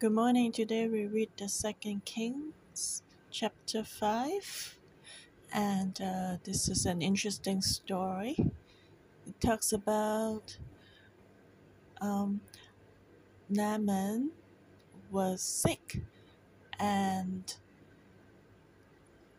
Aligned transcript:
Good 0.00 0.10
morning. 0.12 0.50
Today 0.50 0.88
we 0.88 1.06
read 1.06 1.30
the 1.38 1.48
Second 1.48 2.04
Kings, 2.04 3.04
chapter 3.30 3.84
five, 3.84 4.76
and 5.52 5.98
uh, 6.02 6.38
this 6.42 6.68
is 6.68 6.84
an 6.84 7.00
interesting 7.00 7.62
story. 7.62 8.34
It 9.24 9.40
talks 9.40 9.72
about 9.72 10.58
um, 12.00 12.40
Naaman 13.48 14.32
was 15.12 15.40
sick, 15.40 16.02
and 16.80 17.54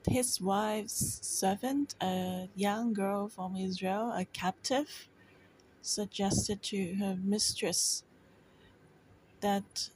his 0.07 0.39
wife's 0.39 1.19
servant, 1.21 1.95
a 2.01 2.47
young 2.55 2.93
girl 2.93 3.27
from 3.27 3.57
Israel, 3.57 4.13
a 4.13 4.23
captive, 4.23 5.09
suggested 5.81 6.63
to 6.63 6.95
her 6.95 7.17
mistress 7.21 8.03
that 9.41 9.89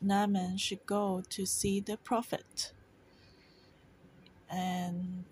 Naaman 0.00 0.58
should 0.58 0.84
go 0.86 1.22
to 1.30 1.46
see 1.46 1.80
the 1.80 1.96
prophet 1.96 2.72
and 4.50 5.24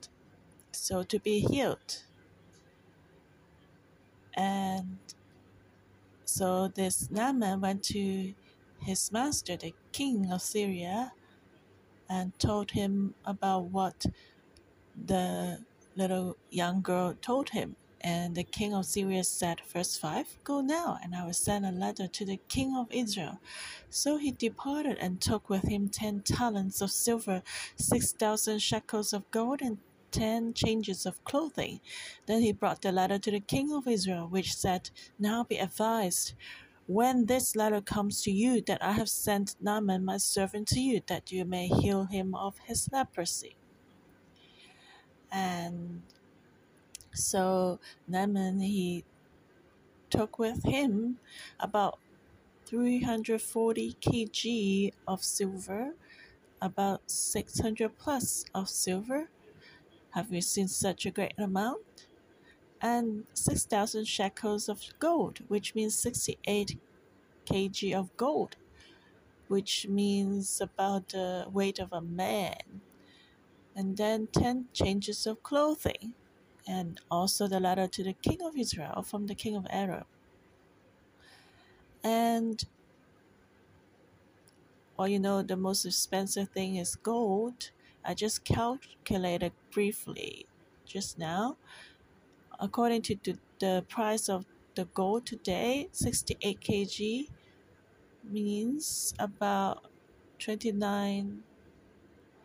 so 0.73 1.02
to 1.02 1.18
be 1.18 1.40
healed. 1.40 2.02
And 4.34 4.98
so 6.24 6.68
this 6.68 7.10
Naaman 7.10 7.60
went 7.60 7.82
to 7.84 8.34
his 8.80 9.12
master, 9.12 9.56
the 9.56 9.74
king 9.92 10.30
of 10.32 10.42
Syria, 10.42 11.12
and 12.09 12.38
told 12.38 12.73
him 12.73 13.15
about 13.24 13.65
what 13.66 14.06
the 15.06 15.60
little 15.96 16.37
young 16.51 16.82
girl 16.82 17.15
told 17.20 17.51
him. 17.51 17.76
And 18.04 18.36
the 18.36 18.44
king 18.44 18.74
of 18.74 18.86
Syria 18.86 19.24
said, 19.24 19.62
Verse 19.72 19.98
5 19.98 20.38
Go 20.45 20.62
now, 20.62 20.98
and 21.02 21.16
I 21.16 21.26
will 21.26 21.34
send 21.34 21.66
a 21.66 21.72
letter 21.72 22.08
to 22.08 22.26
the 22.26 22.40
king 22.48 22.76
of 22.76 22.88
Israel. 22.92 23.40
So 23.90 24.18
he 24.18 24.32
departed 24.32 24.98
and 25.00 25.20
took 25.20 25.50
with 25.50 25.64
him 25.68 25.90
ten 25.90 26.20
talents 26.22 26.82
of 26.82 26.92
silver, 26.92 27.42
six 27.76 28.12
thousand 28.12 28.60
shekels 28.60 29.14
of 29.14 29.30
gold, 29.32 29.62
and 29.62 29.79
ten 30.12 30.54
changes 30.54 31.06
of 31.06 31.24
clothing. 31.24 31.80
Then 32.26 32.42
he 32.42 32.52
brought 32.52 32.82
the 32.82 32.92
letter 32.92 33.18
to 33.18 33.32
the 33.32 33.40
king 33.40 33.73
of 33.74 33.88
Israel, 33.88 34.29
which 34.29 34.54
said, 34.54 34.90
Now 35.18 35.45
be 35.45 35.59
advised. 35.59 36.34
When 36.86 37.26
this 37.26 37.57
letter 37.57 37.82
comes 37.82 38.23
to 38.24 38.32
you, 38.32 38.62
that 38.62 38.84
I 38.84 38.92
have 38.95 39.10
sent 39.10 39.57
Naaman 39.60 40.04
my 40.04 40.18
servant 40.18 40.68
to 40.70 40.80
you, 40.80 41.02
that 41.09 41.32
you 41.32 41.45
may 41.46 41.68
heal 41.68 42.07
him 42.07 42.34
of 42.34 42.59
his 42.66 42.88
leprosy. 42.92 43.57
And 45.32 46.02
so 47.15 47.79
Naaman 48.09 48.60
he 48.60 49.04
took 50.10 50.38
with 50.38 50.65
him 50.65 51.18
about 51.59 51.98
340 52.66 53.96
kg 54.01 54.93
of 55.07 55.23
silver, 55.23 55.95
about 56.60 57.10
600 57.10 57.98
plus 57.98 58.45
of 58.54 58.68
silver. 58.68 59.29
Have 60.10 60.30
we 60.30 60.40
seen 60.40 60.68
such 60.68 61.07
a 61.07 61.10
great 61.10 61.35
amount? 61.38 62.07
And 62.80 63.24
6,000 63.35 64.06
shekels 64.06 64.69
of 64.69 64.82
gold, 64.98 65.41
which 65.48 65.75
means 65.75 65.97
68 65.97 66.78
kg 67.47 67.94
of 67.94 68.16
gold, 68.16 68.56
which 69.48 69.87
means 69.88 70.60
about 70.60 71.09
the 71.10 71.47
weight 71.53 71.78
of 71.78 71.92
a 71.92 72.00
man. 72.00 72.81
And 73.76 73.97
then 73.97 74.28
10 74.32 74.66
changes 74.72 75.26
of 75.26 75.42
clothing, 75.42 76.15
and 76.66 77.00
also 77.10 77.47
the 77.47 77.60
letter 77.60 77.87
to 77.87 78.03
the 78.03 78.15
king 78.15 78.41
of 78.43 78.56
Israel 78.56 79.03
from 79.03 79.26
the 79.26 79.34
king 79.34 79.56
of 79.56 79.66
Aram. 79.70 80.04
And 82.03 82.65
well, 84.97 85.09
you 85.09 85.19
know, 85.19 85.42
the 85.42 85.56
most 85.56 85.84
expensive 85.84 86.50
thing 86.50 86.76
is 86.76 86.94
gold. 86.97 87.70
I 88.04 88.15
just 88.15 88.44
calculated 88.44 89.53
briefly 89.72 90.47
just 90.87 91.19
now. 91.19 91.56
According 92.60 93.02
to 93.02 93.16
the, 93.25 93.38
the 93.58 93.84
price 93.88 94.28
of 94.28 94.46
the 94.75 94.84
gold 94.86 95.26
today, 95.26 95.88
68 95.92 96.60
kg 96.60 97.28
means 98.22 99.14
about 99.19 99.84
29 100.38 101.42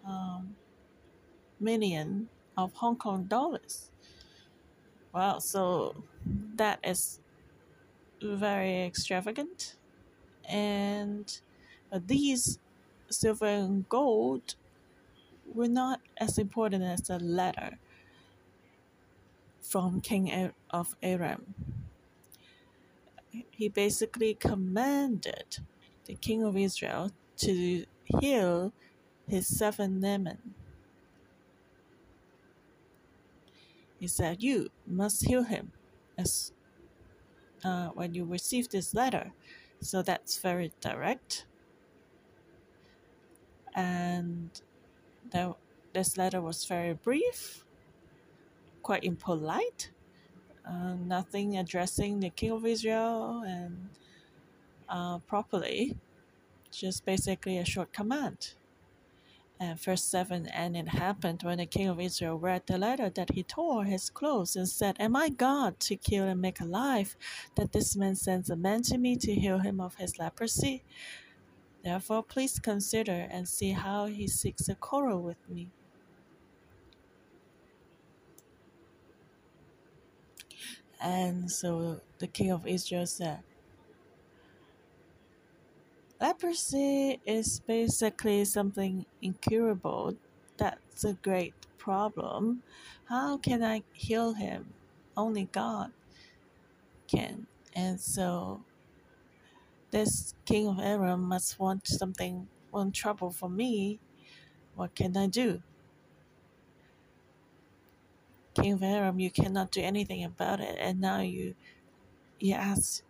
um, 0.05 0.55
million 1.59 2.29
of 2.57 2.73
Hong 2.73 2.95
Kong 2.95 3.25
dollars. 3.25 3.88
Wow, 5.13 5.39
so 5.39 6.03
that 6.55 6.79
is 6.83 7.19
very 8.21 8.83
extravagant. 8.83 9.75
And 10.47 11.39
uh, 11.91 11.99
these 12.05 12.59
silver 13.09 13.47
and 13.47 13.89
gold 13.89 14.55
were 15.51 15.67
not 15.67 16.01
as 16.17 16.37
important 16.37 16.83
as 16.83 17.01
the 17.01 17.17
letter 17.19 17.79
from 19.61 19.99
King 20.01 20.51
of 20.69 20.95
Aram. 21.01 21.55
He 23.51 23.67
basically 23.69 24.35
commanded 24.35 25.59
the 26.05 26.15
king 26.15 26.43
of 26.43 26.55
Israel 26.55 27.11
to 27.37 27.85
heal 28.05 28.73
his 29.27 29.47
seven 29.47 29.99
Naaman 29.99 30.55
He 33.99 34.07
said, 34.07 34.41
You 34.41 34.69
must 34.89 35.25
heal 35.25 35.43
him 35.43 35.71
as 36.17 36.51
uh, 37.63 37.89
when 37.89 38.13
you 38.13 38.25
receive 38.25 38.69
this 38.69 38.93
letter. 38.93 39.31
So 39.81 40.01
that's 40.01 40.37
very 40.37 40.71
direct. 40.81 41.45
And 43.75 44.49
the, 45.31 45.55
this 45.93 46.17
letter 46.17 46.41
was 46.41 46.65
very 46.65 46.93
brief, 46.93 47.63
quite 48.83 49.03
impolite, 49.03 49.91
uh, 50.67 50.95
nothing 50.95 51.57
addressing 51.57 52.19
the 52.19 52.29
king 52.29 52.51
of 52.51 52.65
Israel 52.65 53.43
and 53.47 53.89
uh, 54.89 55.19
properly, 55.19 55.95
just 56.71 57.05
basically 57.05 57.57
a 57.57 57.65
short 57.65 57.93
command. 57.93 58.53
And 59.59 59.79
verse 59.81 60.03
7 60.05 60.47
And 60.47 60.77
it 60.77 60.89
happened 60.89 61.43
when 61.43 61.59
the 61.59 61.65
king 61.67 61.89
of 61.89 61.99
Israel 61.99 62.37
read 62.39 62.63
the 62.67 62.77
letter 62.77 63.09
that 63.11 63.31
he 63.33 63.43
tore 63.43 63.85
his 63.85 64.09
clothes 64.09 64.55
and 64.55 64.69
said, 64.69 64.97
Am 64.99 65.15
I 65.15 65.29
God 65.29 65.79
to 65.81 65.97
kill 65.97 66.25
and 66.25 66.41
make 66.41 66.61
alive, 66.61 67.17
that 67.55 67.73
this 67.73 67.95
man 67.97 68.15
sends 68.15 68.49
a 68.49 68.55
man 68.57 68.83
to 68.83 68.97
me 68.97 69.17
to 69.17 69.33
heal 69.35 69.59
him 69.59 69.81
of 69.81 69.95
his 69.95 70.19
leprosy? 70.19 70.83
Therefore, 71.83 72.23
please 72.23 72.59
consider 72.59 73.27
and 73.31 73.47
see 73.49 73.71
how 73.71 74.07
he 74.07 74.27
seeks 74.27 74.69
a 74.69 74.75
quarrel 74.75 75.21
with 75.23 75.37
me. 75.49 75.71
And 81.01 81.51
so 81.51 82.01
the 82.19 82.27
king 82.27 82.51
of 82.51 82.67
Israel 82.67 83.07
said, 83.07 83.41
Leprosy 86.21 87.21
is 87.25 87.61
basically 87.61 88.43
something 88.43 89.05
incurable. 89.21 90.15
That's 90.57 91.05
a 91.05 91.13
great 91.13 91.53
problem. 91.77 92.61
How 93.05 93.37
can 93.37 93.63
I 93.63 93.83
heal 93.93 94.33
him? 94.33 94.73
Only 95.15 95.45
God 95.51 95.91
can. 97.07 97.47
And 97.73 97.99
so 97.99 98.63
this 99.91 100.35
king 100.45 100.67
of 100.67 100.79
Aram 100.79 101.21
must 101.21 101.57
want 101.59 101.87
something, 101.87 102.47
want 102.71 102.93
trouble 102.93 103.31
for 103.31 103.49
me. 103.49 103.99
What 104.75 104.95
can 104.95 105.15
I 105.15 105.27
do? 105.27 105.61
King 108.53 108.73
of 108.73 108.83
Aram, 108.83 109.19
you 109.19 109.31
cannot 109.31 109.71
do 109.71 109.81
anything 109.81 110.23
about 110.23 110.59
it, 110.59 110.75
and 110.79 110.99
now 110.99 111.21
you 111.21 111.55
you 112.39 112.53
ask 112.53 113.03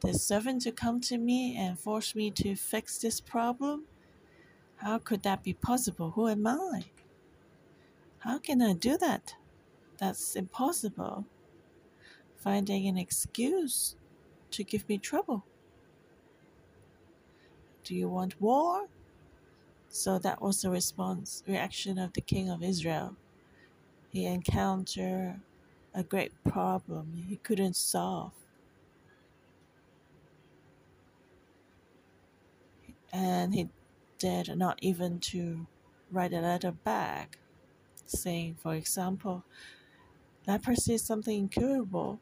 the 0.00 0.14
servant 0.14 0.62
to 0.62 0.72
come 0.72 1.00
to 1.02 1.18
me 1.18 1.56
and 1.56 1.78
force 1.78 2.14
me 2.14 2.30
to 2.32 2.54
fix 2.54 2.98
this 2.98 3.20
problem? 3.20 3.84
How 4.76 4.98
could 4.98 5.22
that 5.22 5.42
be 5.42 5.54
possible? 5.54 6.10
Who 6.12 6.28
am 6.28 6.46
I? 6.46 6.84
How 8.20 8.38
can 8.38 8.60
I 8.60 8.74
do 8.74 8.98
that? 8.98 9.34
That's 9.98 10.36
impossible. 10.36 11.24
Finding 12.36 12.86
an 12.86 12.98
excuse 12.98 13.96
to 14.50 14.64
give 14.64 14.88
me 14.88 14.98
trouble. 14.98 15.44
Do 17.84 17.94
you 17.94 18.08
want 18.08 18.40
war? 18.40 18.88
So 19.88 20.18
that 20.18 20.42
was 20.42 20.62
the 20.62 20.70
response, 20.70 21.42
reaction 21.46 21.98
of 21.98 22.12
the 22.12 22.20
king 22.20 22.50
of 22.50 22.62
Israel. 22.62 23.16
He 24.10 24.26
encountered 24.26 25.40
a 25.94 26.02
great 26.02 26.32
problem 26.44 27.24
he 27.28 27.36
couldn't 27.36 27.76
solve. 27.76 28.32
And 33.16 33.54
he 33.54 33.68
dared 34.18 34.54
not 34.58 34.78
even 34.82 35.18
to 35.18 35.66
write 36.10 36.34
a 36.34 36.40
letter 36.40 36.70
back 36.72 37.38
saying, 38.04 38.56
for 38.62 38.74
example, 38.74 39.42
leprosy 40.46 40.94
is 40.94 41.02
something 41.02 41.38
incurable. 41.38 42.20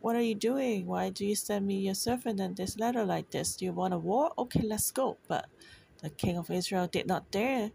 What 0.00 0.16
are 0.16 0.22
you 0.22 0.34
doing? 0.34 0.86
Why 0.86 1.10
do 1.10 1.26
you 1.26 1.36
send 1.36 1.66
me 1.66 1.78
your 1.78 1.94
servant 1.94 2.40
and 2.40 2.56
this 2.56 2.78
letter 2.78 3.04
like 3.04 3.30
this? 3.30 3.56
Do 3.56 3.66
you 3.66 3.72
want 3.72 3.94
a 3.94 3.98
war? 3.98 4.32
Okay, 4.38 4.62
let's 4.62 4.90
go. 4.90 5.18
But 5.28 5.46
the 6.02 6.10
king 6.10 6.38
of 6.38 6.50
Israel 6.50 6.86
did 6.86 7.06
not 7.06 7.30
dare 7.30 7.70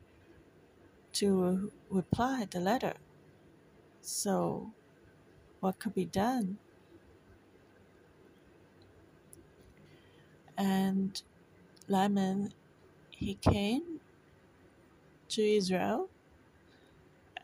to 1.14 1.72
reply 1.90 2.48
the 2.50 2.60
letter. 2.60 2.94
So, 4.02 4.72
what 5.60 5.78
could 5.78 5.94
be 5.94 6.06
done? 6.06 6.58
And 10.60 11.22
Naaman, 11.88 12.54
he 13.12 13.36
came 13.36 14.02
to 15.30 15.42
Israel. 15.42 16.10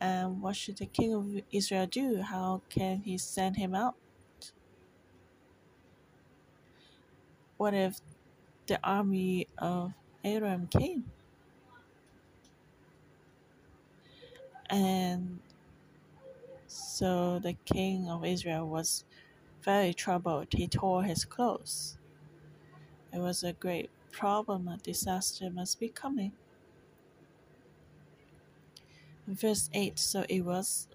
And 0.02 0.42
what 0.42 0.58
should 0.58 0.78
the 0.78 0.86
king 0.86 1.14
of 1.14 1.42
Israel 1.50 1.88
do? 1.88 2.22
How 2.22 2.62
can 2.70 3.04
he 3.06 3.18
send 3.18 3.56
him 3.56 3.74
out? 3.74 3.96
What 7.56 7.74
if 7.74 8.02
the 8.68 8.80
army 8.84 9.48
of 9.58 9.94
Aram 10.26 10.68
came? 10.68 11.06
And 14.70 15.40
so 16.68 17.40
the 17.40 17.54
king 17.64 18.10
of 18.10 18.26
Israel 18.26 18.68
was 18.68 19.06
very 19.64 19.94
troubled. 19.94 20.48
He 20.52 20.68
tore 20.68 21.04
his 21.04 21.24
clothes. 21.24 21.98
It 23.16 23.20
was 23.20 23.44
a 23.44 23.54
great 23.54 23.90
problem, 24.12 24.68
a 24.68 24.76
disaster 24.76 25.50
must 25.50 25.80
be 25.80 25.88
coming. 25.88 26.34
Verse 29.26 29.70
8 29.74 29.98
So 29.98 30.26
it 30.28 30.42
was 30.42 30.90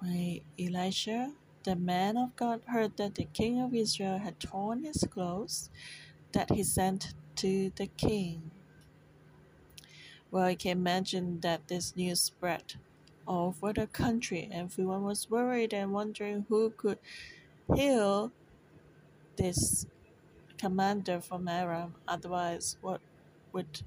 when 0.00 0.40
Elisha, 0.58 1.32
the 1.62 1.76
man 1.76 2.16
of 2.16 2.34
God, 2.34 2.62
heard 2.66 2.96
that 2.96 3.14
the 3.14 3.26
king 3.26 3.60
of 3.60 3.72
Israel 3.72 4.18
had 4.18 4.40
torn 4.40 4.82
his 4.82 5.04
clothes, 5.08 5.70
that 6.32 6.50
he 6.50 6.64
sent 6.64 7.14
to 7.36 7.70
the 7.76 7.86
king. 7.86 8.50
Well, 10.32 10.50
you 10.50 10.56
can 10.56 10.72
imagine 10.72 11.38
that 11.42 11.68
this 11.68 11.94
news 11.94 12.20
spread 12.20 12.74
all 13.28 13.54
over 13.62 13.72
the 13.72 13.86
country. 13.86 14.48
Everyone 14.52 15.04
was 15.04 15.30
worried 15.30 15.72
and 15.72 15.92
wondering 15.92 16.46
who 16.48 16.70
could 16.70 16.98
heal 17.76 18.32
this 19.36 19.86
commander 20.60 21.20
from 21.22 21.48
Aram. 21.48 21.94
Otherwise, 22.08 22.78
what 22.82 23.02
would 23.52 23.82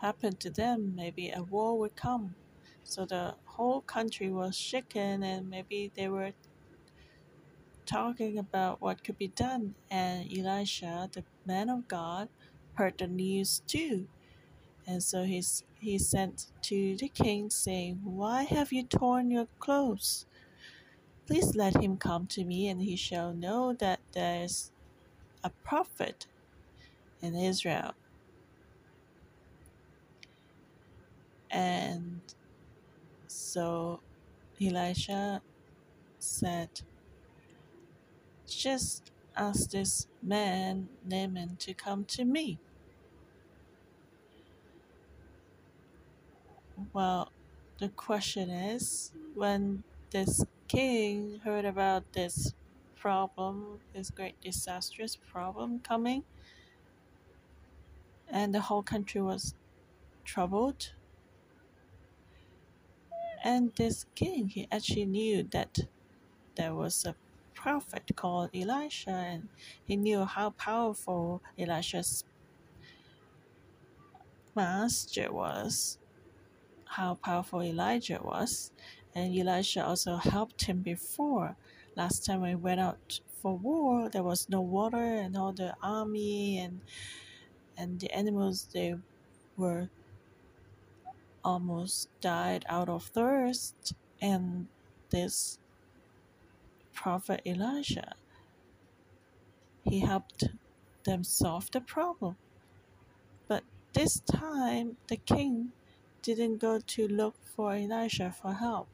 happen 0.00 0.36
to 0.36 0.50
them? 0.50 0.94
Maybe 0.96 1.30
a 1.30 1.42
war 1.42 1.78
would 1.78 1.96
come. 1.96 2.36
So 2.84 3.06
the 3.06 3.34
whole 3.46 3.82
country 3.82 4.30
was 4.30 4.56
shaken, 4.56 5.22
and 5.22 5.50
maybe 5.50 5.92
they 5.96 6.08
were 6.08 6.32
talking 7.86 8.38
about 8.38 8.80
what 8.82 9.04
could 9.04 9.18
be 9.18 9.28
done. 9.28 9.74
And 9.90 10.30
Elisha, 10.32 11.10
the 11.12 11.24
man 11.46 11.70
of 11.70 11.88
God, 11.88 12.28
heard 12.74 12.98
the 12.98 13.08
news 13.08 13.62
too. 13.66 14.08
And 14.86 15.02
so 15.02 15.24
he's, 15.24 15.64
he 15.80 15.98
sent 15.98 16.48
to 16.64 16.96
the 16.96 17.08
king, 17.08 17.50
saying, 17.50 18.00
Why 18.04 18.44
have 18.44 18.72
you 18.72 18.84
torn 18.84 19.30
your 19.30 19.48
clothes? 19.60 20.26
Please 21.26 21.56
let 21.56 21.82
him 21.82 21.96
come 21.98 22.26
to 22.28 22.44
me, 22.44 22.68
and 22.68 22.82
he 22.82 22.96
shall 22.96 23.32
know 23.34 23.74
that 23.74 24.00
there 24.12 24.44
is 24.44 24.72
a 25.44 25.50
prophet 25.64 26.26
in 27.22 27.36
Israel. 27.36 27.94
And 31.50 32.20
so 33.26 34.00
Elisha 34.60 35.42
said, 36.18 36.70
Just 38.46 39.12
ask 39.36 39.70
this 39.70 40.08
man, 40.22 40.88
Naaman, 41.04 41.56
to 41.60 41.74
come 41.74 42.04
to 42.06 42.24
me. 42.24 42.58
Well, 46.92 47.32
the 47.78 47.88
question 47.90 48.50
is 48.50 49.12
when 49.34 49.84
this 50.10 50.44
king 50.68 51.40
heard 51.44 51.64
about 51.64 52.12
this 52.12 52.54
problem, 53.06 53.78
this 53.94 54.10
great 54.10 54.34
disastrous 54.40 55.14
problem 55.14 55.78
coming, 55.78 56.24
and 58.28 58.52
the 58.52 58.62
whole 58.62 58.82
country 58.82 59.20
was 59.20 59.54
troubled. 60.24 60.92
And 63.44 63.72
this 63.76 64.06
king, 64.16 64.48
he 64.48 64.66
actually 64.72 65.06
knew 65.06 65.44
that 65.52 65.86
there 66.56 66.74
was 66.74 67.04
a 67.04 67.14
prophet 67.54 68.10
called 68.16 68.50
Elisha, 68.52 69.10
and 69.10 69.48
he 69.84 69.94
knew 69.94 70.24
how 70.24 70.50
powerful 70.50 71.40
Elisha's 71.56 72.24
master 74.56 75.32
was 75.32 75.98
how 76.86 77.14
powerful 77.14 77.62
Elijah 77.62 78.20
was, 78.22 78.72
and 79.14 79.36
Elisha 79.38 79.84
also 79.84 80.16
helped 80.16 80.64
him 80.64 80.80
before. 80.80 81.56
Last 81.96 82.26
time 82.26 82.42
we 82.42 82.54
went 82.54 82.78
out 82.78 83.20
for 83.40 83.56
war, 83.56 84.10
there 84.10 84.22
was 84.22 84.50
no 84.50 84.60
water, 84.60 84.98
and 84.98 85.34
all 85.34 85.52
the 85.52 85.74
army 85.82 86.58
and 86.58 86.82
and 87.78 88.00
the 88.00 88.10
animals 88.14 88.68
they 88.74 88.96
were 89.56 89.88
almost 91.42 92.08
died 92.20 92.66
out 92.68 92.90
of 92.90 93.04
thirst. 93.04 93.94
And 94.20 94.68
this 95.08 95.58
prophet 96.92 97.40
Elijah, 97.46 98.14
he 99.84 100.00
helped 100.00 100.44
them 101.04 101.24
solve 101.24 101.70
the 101.70 101.80
problem. 101.80 102.36
But 103.48 103.64
this 103.94 104.20
time, 104.20 104.98
the 105.08 105.16
king 105.16 105.72
didn't 106.20 106.58
go 106.58 106.78
to 106.78 107.08
look 107.08 107.36
for 107.44 107.74
Elijah 107.74 108.34
for 108.38 108.52
help. 108.52 108.88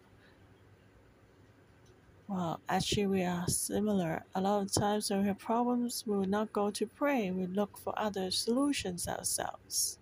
Well, 2.32 2.61
actually, 2.67 3.08
we 3.08 3.25
are 3.25 3.46
similar. 3.46 4.25
A 4.34 4.40
lot 4.40 4.62
of 4.62 4.73
times 4.73 5.11
when 5.11 5.20
we 5.20 5.29
have 5.29 5.38
problems, 5.38 6.05
we 6.06 6.17
will 6.17 6.25
not 6.25 6.50
go 6.55 6.70
to 6.70 6.87
pray, 6.87 7.31
we 7.31 7.44
look 7.46 7.76
for 7.76 7.93
other 7.99 8.31
solutions 8.31 9.06
ourselves. 9.06 9.99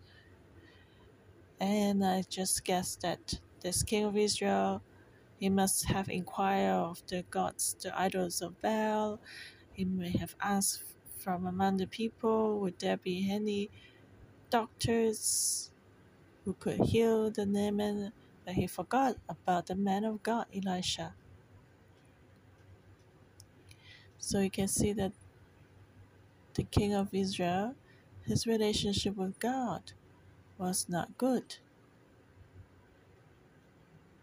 And 1.60 2.04
I 2.06 2.22
just 2.30 2.64
guess 2.64 2.96
that 3.02 3.40
this 3.62 3.82
king 3.82 4.04
of 4.04 4.16
Israel, 4.16 4.80
he 5.40 5.48
must 5.50 5.86
have 5.86 6.08
inquired 6.08 6.72
of 6.72 7.02
the 7.08 7.24
gods, 7.30 7.76
the 7.82 7.98
idols 8.00 8.42
of 8.42 8.62
Baal. 8.62 9.20
He 9.72 9.84
may 9.84 10.10
have 10.18 10.36
asked 10.40 10.84
from 11.18 11.46
among 11.46 11.78
the 11.78 11.88
people, 11.88 12.60
would 12.60 12.78
there 12.78 12.98
be 12.98 13.28
any 13.32 13.70
doctors 14.50 15.72
who 16.44 16.54
could 16.54 16.80
heal 16.80 17.30
the 17.30 17.46
Naaman, 17.46 18.12
but 18.44 18.54
he 18.54 18.68
forgot 18.68 19.16
about 19.28 19.66
the 19.66 19.76
man 19.76 20.04
of 20.04 20.22
God, 20.22 20.46
Elisha. 20.54 21.14
So 24.20 24.40
you 24.40 24.50
can 24.50 24.68
see 24.68 24.92
that 24.94 25.12
the 26.54 26.64
king 26.64 26.94
of 26.94 27.14
Israel, 27.14 27.74
his 28.26 28.46
relationship 28.46 29.16
with 29.16 29.40
God 29.40 29.92
was 30.58 30.88
not 30.88 31.18
good. 31.18 31.56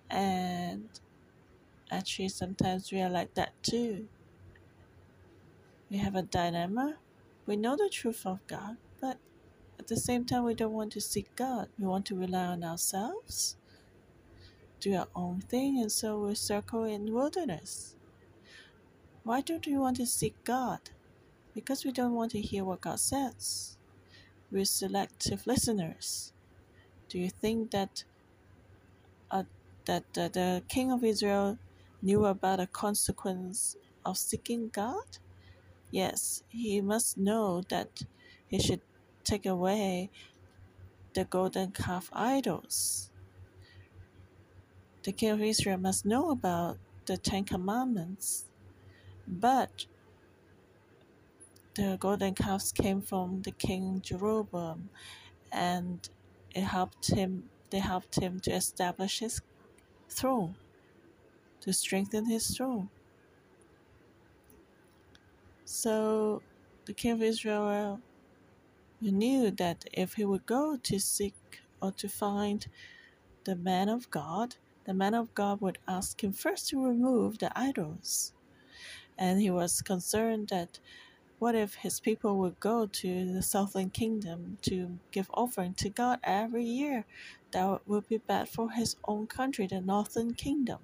And 0.10 0.90
actually, 1.92 2.30
sometimes 2.30 2.92
we 2.92 3.02
are 3.02 3.10
like 3.10 3.34
that 3.36 3.52
too. 3.64 4.08
We 5.90 5.98
have 5.98 6.16
a 6.16 6.24
dilemma. 6.24 6.98
We 7.46 7.58
know 7.58 7.76
the 7.76 7.90
truth 7.92 8.26
of 8.26 8.46
God, 8.48 8.78
but 9.02 9.18
at 9.80 9.88
the 9.88 9.98
same 9.98 10.26
time, 10.26 10.46
we 10.46 10.56
don't 10.56 10.74
want 10.74 10.94
to 10.94 11.02
seek 11.02 11.36
God. 11.36 11.70
We 11.80 11.88
want 11.88 12.06
to 12.08 12.16
rely 12.16 12.46
on 12.46 12.64
ourselves, 12.64 13.58
do 14.80 14.96
our 14.96 15.10
own 15.16 15.42
thing, 15.42 15.80
and 15.82 15.92
so 15.92 16.20
we 16.22 16.36
circle 16.36 16.86
in 16.86 17.14
wilderness. 17.14 17.97
Why 19.28 19.42
don't 19.42 19.68
we 19.68 19.78
want 19.78 19.98
to 19.98 20.06
seek 20.06 20.42
God? 20.46 20.80
Because 21.54 21.84
we 21.84 21.92
don't 21.92 22.14
want 22.14 22.32
to 22.32 22.40
hear 22.40 22.64
what 22.64 22.80
God 22.80 22.98
says. 22.98 23.76
We're 24.50 24.64
selective 24.64 25.46
listeners. 25.46 26.32
Do 27.10 27.20
you 27.20 27.30
think 27.30 27.72
that 27.72 28.06
uh, 29.30 29.44
that 29.84 30.06
uh, 30.18 30.30
the 30.30 30.64
king 30.70 30.94
of 30.94 31.04
Israel 31.04 31.58
knew 32.02 32.24
about 32.24 32.60
the 32.60 32.68
consequence 32.68 33.76
of 34.06 34.18
seeking 34.18 34.70
God? 34.70 35.18
Yes, 35.92 36.44
he 36.48 36.80
must 36.80 37.18
know 37.18 37.64
that 37.68 38.04
he 38.48 38.60
should 38.60 38.82
take 39.26 39.46
away 39.46 40.10
the 41.16 41.26
golden 41.26 41.72
calf 41.72 42.10
idols. 42.14 43.12
The 45.04 45.12
king 45.12 45.32
of 45.32 45.42
Israel 45.42 45.80
must 45.80 46.06
know 46.06 46.30
about 46.30 46.78
the 47.08 47.18
Ten 47.18 47.44
Commandments, 47.44 48.47
but 49.28 49.86
the 51.76 51.98
golden 52.00 52.34
calves 52.34 52.72
came 52.72 53.02
from 53.02 53.42
the 53.44 53.52
king 53.52 54.02
Jeroboam, 54.02 54.90
and 55.52 56.08
it 56.56 56.62
helped 56.62 57.08
him. 57.10 57.50
They 57.70 57.80
helped 57.80 58.20
him 58.20 58.40
to 58.42 58.52
establish 58.52 59.20
his 59.20 59.42
throne, 60.10 60.56
to 61.62 61.74
strengthen 61.74 62.26
his 62.26 62.56
throne. 62.56 62.90
So 65.66 66.42
the 66.86 66.94
king 66.94 67.12
of 67.12 67.22
Israel 67.22 68.00
knew 69.02 69.52
that 69.52 69.86
if 69.94 70.14
he 70.14 70.26
would 70.26 70.46
go 70.46 70.78
to 70.78 71.00
seek 71.00 71.36
or 71.82 71.92
to 71.92 72.08
find 72.08 72.66
the 73.44 73.56
man 73.56 73.90
of 73.90 74.10
God, 74.10 74.56
the 74.86 74.94
man 74.94 75.14
of 75.14 75.34
God 75.36 75.62
would 75.62 75.78
ask 75.88 76.24
him 76.24 76.32
first 76.32 76.70
to 76.70 76.84
remove 76.84 77.40
the 77.40 77.52
idols. 77.58 78.34
And 79.18 79.42
he 79.42 79.50
was 79.50 79.82
concerned 79.82 80.50
that 80.50 80.80
what 81.40 81.56
if 81.56 81.76
his 81.76 82.00
people 82.00 82.38
would 82.38 82.60
go 82.60 82.88
to 82.88 83.34
the 83.34 83.42
southern 83.44 83.92
kingdom 83.92 84.58
to 84.64 85.00
give 85.12 85.30
offering 85.34 85.76
to 85.76 85.90
God 85.90 86.20
every 86.24 86.64
year? 86.64 87.06
That 87.52 87.88
would 87.88 88.08
be 88.08 88.18
bad 88.18 88.50
for 88.50 88.72
his 88.72 88.96
own 89.08 89.28
country, 89.28 89.68
the 89.68 89.82
northern 89.82 90.34
kingdom. 90.34 90.80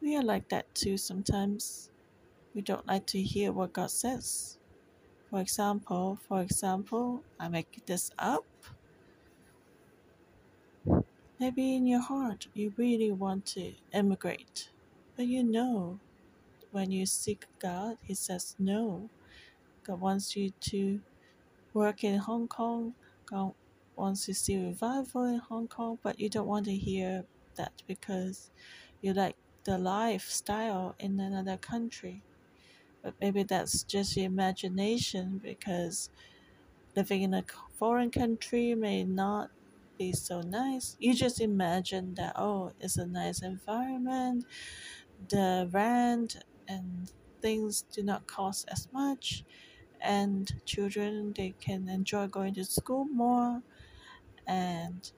We 0.00 0.16
are 0.16 0.22
like 0.22 0.48
that 0.48 0.74
too 0.74 0.96
sometimes. 0.96 1.90
We 2.54 2.62
don't 2.62 2.86
like 2.86 3.06
to 3.08 3.22
hear 3.22 3.52
what 3.52 3.72
God 3.72 3.90
says. 3.90 4.58
For 5.30 5.40
example, 5.40 6.18
for 6.28 6.42
example, 6.42 7.22
I 7.38 7.48
make 7.48 7.86
this 7.86 8.10
up. 8.18 8.44
Maybe 11.38 11.74
in 11.74 11.86
your 11.86 12.00
heart 12.00 12.48
you 12.54 12.72
really 12.76 13.10
want 13.10 13.46
to 13.46 13.72
emigrate, 13.92 14.70
but 15.16 15.26
you 15.26 15.42
know 15.42 15.98
when 16.72 16.90
you 16.90 17.06
seek 17.06 17.46
God, 17.60 17.98
He 18.02 18.14
says 18.14 18.56
no. 18.58 19.10
God 19.84 20.00
wants 20.00 20.36
you 20.36 20.52
to 20.60 21.00
work 21.74 22.04
in 22.04 22.18
Hong 22.18 22.48
Kong. 22.48 22.94
God 23.26 23.54
wants 23.96 24.28
you 24.28 24.34
to 24.34 24.40
see 24.40 24.56
revival 24.56 25.24
in 25.24 25.38
Hong 25.38 25.68
Kong, 25.68 25.98
but 26.02 26.20
you 26.20 26.28
don't 26.28 26.46
want 26.46 26.66
to 26.66 26.74
hear 26.74 27.24
that 27.56 27.82
because 27.86 28.50
you 29.00 29.12
like 29.12 29.36
the 29.64 29.78
lifestyle 29.78 30.94
in 30.98 31.20
another 31.20 31.56
country. 31.56 32.22
But 33.02 33.14
maybe 33.20 33.42
that's 33.42 33.82
just 33.84 34.16
your 34.16 34.26
imagination 34.26 35.40
because 35.42 36.10
living 36.96 37.22
in 37.22 37.34
a 37.34 37.44
foreign 37.78 38.10
country 38.10 38.74
may 38.74 39.04
not 39.04 39.50
be 39.98 40.12
so 40.12 40.40
nice. 40.40 40.96
You 41.00 41.14
just 41.14 41.40
imagine 41.40 42.14
that, 42.14 42.34
oh, 42.36 42.72
it's 42.80 42.96
a 42.96 43.06
nice 43.06 43.42
environment, 43.42 44.44
the 45.28 45.68
rent 45.72 46.36
and 46.72 47.12
things 47.42 47.82
do 47.82 48.02
not 48.02 48.26
cost 48.26 48.68
as 48.68 48.82
much 48.92 49.44
and 50.00 50.60
children 50.66 51.32
they 51.34 51.50
can 51.60 51.88
enjoy 51.88 52.26
going 52.28 52.54
to 52.54 52.64
school 52.64 53.04
more 53.06 53.62
and 54.46 55.12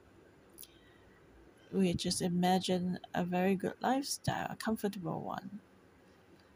we 1.73 1.93
just 1.95 2.23
imagine 2.23 2.99
a 3.15 3.25
very 3.25 3.55
good 3.55 3.75
lifestyle 3.81 4.47
a 4.51 4.57
comfortable 4.57 5.21
one. 5.23 5.61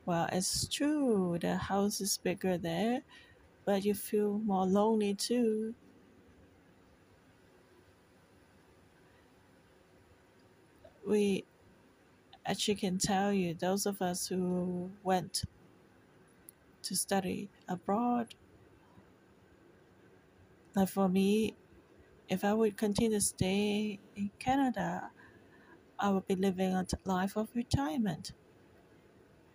Well 0.04 0.28
it's 0.32 0.66
true 0.68 1.38
the 1.40 1.56
house 1.56 2.00
is 2.00 2.18
bigger 2.18 2.58
there 2.58 3.04
but 3.64 3.84
you 3.84 3.94
feel 3.94 4.38
more 4.38 4.66
lonely 4.66 5.14
too. 5.14 5.74
We 11.06 11.44
actually 12.48 12.74
can 12.76 12.98
tell 12.98 13.32
you 13.32 13.54
those 13.54 13.86
of 13.86 14.02
us 14.02 14.26
who 14.28 14.90
went 15.04 15.44
to 16.82 16.96
study 16.96 17.48
abroad 17.68 18.34
like 20.74 20.88
for 20.88 21.08
me 21.08 21.54
if 22.28 22.44
I 22.44 22.52
would 22.54 22.76
continue 22.76 23.16
to 23.18 23.20
stay 23.20 23.98
in 24.16 24.30
Canada, 24.38 25.10
I 25.98 26.10
would 26.10 26.26
be 26.26 26.36
living 26.36 26.72
a 26.74 26.86
life 27.04 27.36
of 27.36 27.48
retirement. 27.54 28.32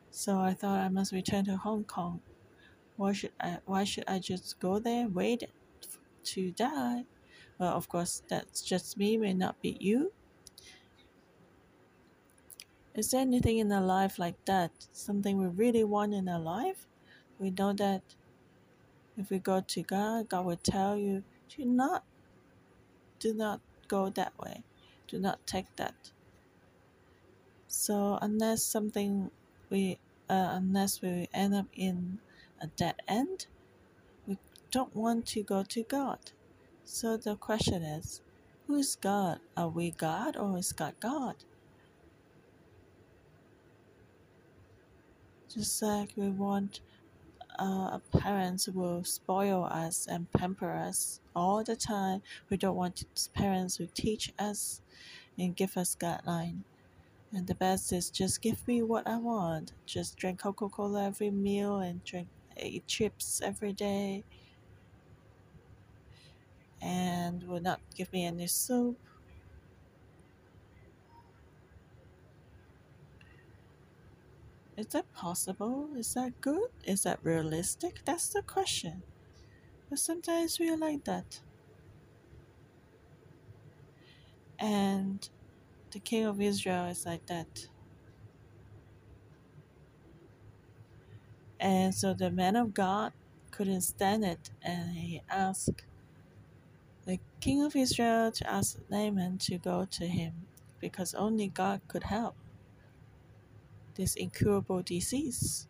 So 0.10 0.40
I 0.40 0.54
thought 0.54 0.80
I 0.80 0.90
must 0.90 1.12
return 1.12 1.46
to 1.46 1.58
Hong 1.58 1.84
Kong. 1.84 2.22
Why 2.98 3.14
should 3.14 3.32
I? 3.40 3.60
Why 3.66 3.84
should 3.84 4.06
I 4.08 4.20
just 4.20 4.60
go 4.60 4.80
there, 4.80 5.08
wait 5.08 5.44
to 6.24 6.52
die? 6.52 7.06
Well, 7.60 7.74
of 7.74 7.88
course, 7.90 8.24
that's 8.28 8.62
just 8.62 8.98
me. 8.98 9.18
May 9.18 9.34
not 9.34 9.62
be 9.62 9.78
you. 9.80 10.12
Is 12.96 13.10
there 13.10 13.22
anything 13.22 13.58
in 13.58 13.72
our 13.72 13.82
life 13.82 14.20
like 14.20 14.44
that? 14.46 14.72
Something 14.92 15.38
we 15.38 15.48
really 15.48 15.84
want 15.84 16.14
in 16.14 16.30
our 16.30 16.40
life? 16.40 16.86
We 17.40 17.50
know 17.50 17.74
that 17.74 18.04
if 19.18 19.30
we 19.30 19.40
go 19.40 19.62
to 19.62 19.82
God, 19.82 20.30
God 20.30 20.46
will 20.46 20.58
tell 20.58 20.96
you, 20.96 21.24
do 21.50 21.66
not 21.66 22.04
do 23.20 23.34
not 23.34 23.62
go 23.88 24.10
that 24.10 24.38
way. 24.38 24.64
Do 25.08 25.18
not 25.20 25.46
take 25.48 25.76
that. 25.78 26.12
So 27.68 28.20
unless 28.22 28.64
something 28.64 29.32
we 29.70 29.98
uh, 30.30 30.50
unless 30.54 31.02
we 31.02 31.30
end 31.34 31.56
up 31.56 31.68
in 31.74 32.20
a 32.62 32.68
dead 32.68 32.96
end, 33.08 33.48
we 34.28 34.38
don't 34.72 34.96
want 34.96 35.26
to 35.28 35.42
go 35.42 35.64
to 35.64 35.84
God. 35.84 36.20
So 36.84 37.18
the 37.18 37.36
question 37.36 37.82
is, 37.82 38.22
who 38.68 38.76
is 38.76 38.96
God? 38.96 39.40
Are 39.58 39.70
we 39.70 39.92
God 39.92 40.38
or 40.38 40.58
is 40.58 40.72
God 40.74 40.96
God? 41.00 41.36
Just 45.54 45.82
like 45.84 46.10
we 46.16 46.30
want 46.30 46.80
uh, 47.60 48.00
parents 48.18 48.68
will 48.68 49.04
spoil 49.04 49.66
us 49.66 50.08
and 50.08 50.32
pamper 50.32 50.72
us 50.72 51.20
all 51.36 51.64
the 51.64 51.76
time. 51.76 52.22
We 52.50 52.58
don't 52.58 52.76
want 52.76 53.04
parents 53.34 53.76
who 53.78 53.88
teach 53.94 54.34
us 54.40 54.82
and 55.38 55.56
give 55.56 55.78
us 55.78 55.96
guideline. 55.96 56.60
And 57.32 57.48
the 57.48 57.56
best 57.56 57.92
is 57.94 58.10
just 58.10 58.42
give 58.42 58.68
me 58.68 58.82
what 58.82 59.08
I 59.08 59.18
want. 59.18 59.74
Just 59.86 60.18
drink 60.18 60.42
Coca 60.42 60.70
Cola 60.70 61.06
every 61.06 61.32
meal 61.32 61.80
and 61.80 62.04
drink 62.04 62.28
eat 62.60 62.88
chips 62.88 63.42
every 63.44 63.74
day. 63.74 64.24
And 66.82 67.44
will 67.44 67.62
not 67.62 67.80
give 67.96 68.12
me 68.12 68.26
any 68.26 68.48
soup. 68.48 68.98
Is 74.76 74.88
that 74.88 75.12
possible? 75.14 75.90
Is 75.96 76.14
that 76.16 76.42
good? 76.42 76.70
Is 76.86 77.04
that 77.04 77.20
realistic? 77.24 78.02
That's 78.06 78.30
the 78.30 78.42
question. 78.42 79.04
But 79.90 80.00
sometimes 80.00 80.60
we 80.60 80.70
are 80.70 80.78
like 80.78 81.04
that. 81.06 81.42
And 84.60 85.28
the 85.92 86.00
king 86.00 86.26
of 86.26 86.42
Israel 86.42 86.86
is 86.86 87.06
like 87.06 87.26
that. 87.28 87.68
And 91.60 91.94
so 91.94 92.14
the 92.14 92.32
man 92.32 92.56
of 92.56 92.74
God 92.74 93.14
couldn't 93.52 93.82
stand 93.82 94.26
it 94.26 94.50
and 94.64 94.98
he 94.98 95.22
asked 95.30 95.84
the 97.06 97.20
king 97.40 97.64
of 97.64 97.76
Israel 97.76 98.32
to 98.32 98.50
ask 98.50 98.80
Naaman 98.90 99.38
to 99.40 99.58
go 99.58 99.86
to 99.92 100.08
him 100.08 100.34
because 100.80 101.14
only 101.14 101.48
God 101.48 101.82
could 101.88 102.04
help 102.04 102.36
this 103.96 104.16
incurable 104.16 104.82
disease. 104.82 105.68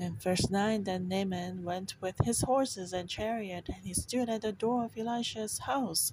In 0.00 0.14
verse 0.16 0.48
9, 0.48 0.84
then 0.84 1.08
Naaman 1.08 1.64
went 1.64 1.96
with 2.00 2.14
his 2.24 2.42
horses 2.42 2.92
and 2.92 3.08
chariot, 3.08 3.68
and 3.68 3.84
he 3.84 3.94
stood 3.94 4.28
at 4.28 4.42
the 4.42 4.52
door 4.52 4.84
of 4.84 4.96
Elisha's 4.96 5.58
house. 5.58 6.12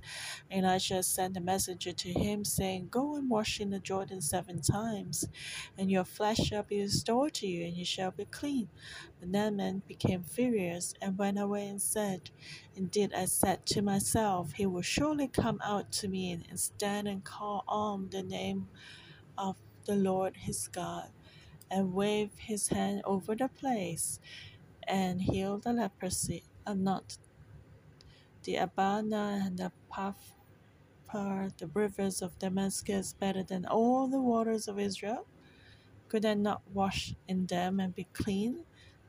Elisha 0.50 1.04
sent 1.04 1.38
a 1.38 1.40
messenger 1.40 1.92
to 1.94 2.10
him, 2.12 2.44
saying, 2.44 2.88
Go 2.90 3.16
and 3.16 3.30
wash 3.30 3.60
in 3.60 3.70
the 3.70 3.78
Jordan 3.80 4.22
seven 4.22 4.60
times, 4.62 5.26
and 5.78 5.92
your 5.92 6.04
flesh 6.04 6.38
shall 6.38 6.64
be 6.64 6.82
restored 6.82 7.36
to 7.36 7.48
you, 7.48 7.64
and 7.66 7.78
you 7.78 7.86
shall 7.86 8.10
be 8.10 8.26
clean. 8.26 8.70
But 9.20 9.30
Naaman 9.30 9.84
became 9.88 10.24
furious 10.24 10.96
and 11.00 11.20
went 11.20 11.38
away 11.40 11.68
and 11.68 11.80
said, 11.80 12.32
Indeed, 12.76 13.14
I 13.14 13.26
said 13.26 13.68
to 13.68 13.84
myself, 13.84 14.54
He 14.54 14.66
will 14.66 14.82
surely 14.82 15.28
come 15.28 15.60
out 15.64 15.92
to 15.94 16.08
me 16.08 16.32
and 16.32 16.60
stand 16.60 17.08
and 17.08 17.24
call 17.24 17.64
on 17.68 18.10
the 18.10 18.24
name 18.24 18.68
of 19.38 19.58
the 19.86 19.96
Lord 19.96 20.38
his 20.38 20.68
God 20.70 21.10
and 21.72 21.94
wave 21.94 22.32
his 22.38 22.70
hand 22.70 23.02
over 23.06 23.36
the 23.36 23.50
place 23.50 24.20
and 24.88 25.22
heal 25.22 25.58
the 25.60 25.74
leprosy 25.74 26.44
and 26.68 26.84
not 26.84 27.18
the 28.44 28.58
Abana 28.58 29.44
and 29.46 29.58
the 29.60 29.72
Pharpar, 29.92 31.58
the 31.58 31.68
rivers 31.74 32.22
of 32.22 32.40
Damascus, 32.40 33.14
better 33.14 33.44
than 33.44 33.66
all 33.66 34.08
the 34.08 34.22
waters 34.22 34.68
of 34.68 34.80
Israel? 34.80 35.28
Could 36.10 36.26
I 36.26 36.36
not 36.36 36.64
wash 36.74 37.16
in 37.28 37.48
them 37.48 37.80
and 37.80 37.96
be 37.96 38.08
clean? 38.14 38.66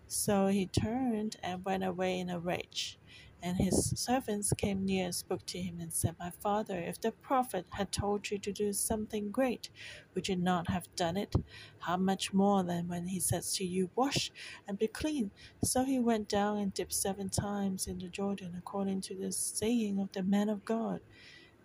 So 0.09 0.49
he 0.49 0.67
turned 0.67 1.37
and 1.43 1.65
went 1.65 1.85
away 1.85 2.21
in 2.21 2.31
a 2.31 2.39
rage. 2.41 2.99
And 3.43 3.59
his 3.59 3.93
servants 3.97 4.53
came 4.57 4.85
near 4.85 5.05
and 5.07 5.15
spoke 5.15 5.47
to 5.47 5.59
him 5.59 5.79
and 5.81 5.93
said, 5.93 6.17
My 6.19 6.31
father, 6.31 6.79
if 6.79 7.01
the 7.01 7.13
prophet 7.13 7.67
had 7.71 7.93
told 7.93 8.31
you 8.31 8.39
to 8.39 8.53
do 8.53 8.73
something 8.73 9.31
great, 9.31 9.71
would 10.15 10.29
you 10.29 10.37
not 10.37 10.69
have 10.71 10.89
done 10.97 11.17
it? 11.17 11.35
How 11.81 11.97
much 11.97 12.33
more 12.33 12.65
than 12.65 12.89
when 12.89 13.09
he 13.09 13.21
says 13.21 13.55
to 13.57 13.65
you, 13.65 13.91
Wash 13.95 14.33
and 14.67 14.79
be 14.79 14.89
clean? 14.89 15.31
So 15.63 15.85
he 15.85 15.99
went 15.99 16.29
down 16.29 16.59
and 16.59 16.75
dipped 16.75 16.95
seven 16.95 17.29
times 17.29 17.87
in 17.87 17.99
the 17.99 18.09
Jordan, 18.09 18.55
according 18.59 19.03
to 19.03 19.15
the 19.15 19.31
saying 19.33 20.01
of 20.01 20.13
the 20.13 20.23
man 20.23 20.49
of 20.49 20.65
God. 20.65 21.01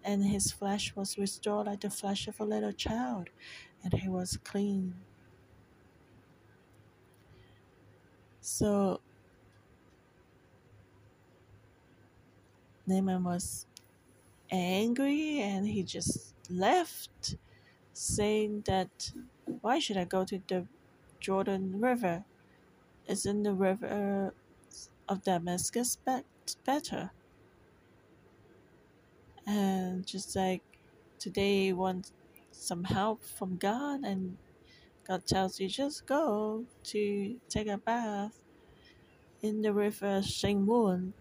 And 0.04 0.26
his 0.26 0.52
flesh 0.52 0.96
was 0.96 1.18
restored 1.18 1.68
like 1.68 1.82
the 1.82 1.90
flesh 1.90 2.28
of 2.28 2.40
a 2.40 2.46
little 2.46 2.72
child, 2.74 3.30
and 3.84 3.94
he 3.94 4.10
was 4.10 4.38
clean. 4.44 4.96
So 8.42 9.02
Naaman 12.88 13.24
was 13.24 13.66
angry 14.50 15.40
and 15.42 15.68
he 15.68 15.84
just 15.84 16.34
left, 16.50 17.36
saying 17.94 18.64
that 18.66 19.12
why 19.62 19.80
should 19.80 19.98
I 19.98 20.06
go 20.06 20.26
to 20.26 20.42
the 20.48 20.68
Jordan 21.20 21.80
River? 21.82 22.26
Isn't 23.08 23.44
the 23.44 23.54
river 23.54 24.34
of 25.08 25.24
Damascus 25.24 25.98
better? 26.66 27.12
And 29.46 30.06
just 30.06 30.36
like 30.36 30.62
today, 31.20 31.66
you 31.66 31.76
want 31.76 32.12
some 32.52 32.84
help 32.86 33.24
from 33.24 33.58
God, 33.58 34.04
and 34.04 34.38
God 35.08 35.26
tells 35.26 35.60
you 35.60 35.68
just 35.68 36.06
go 36.06 36.66
to 36.84 37.40
take 37.50 37.68
a 37.68 37.78
bath 37.78 38.40
in 39.42 39.62
the 39.62 39.74
river 39.74 40.22
Shing 40.22 40.66
Mun. 40.66 41.14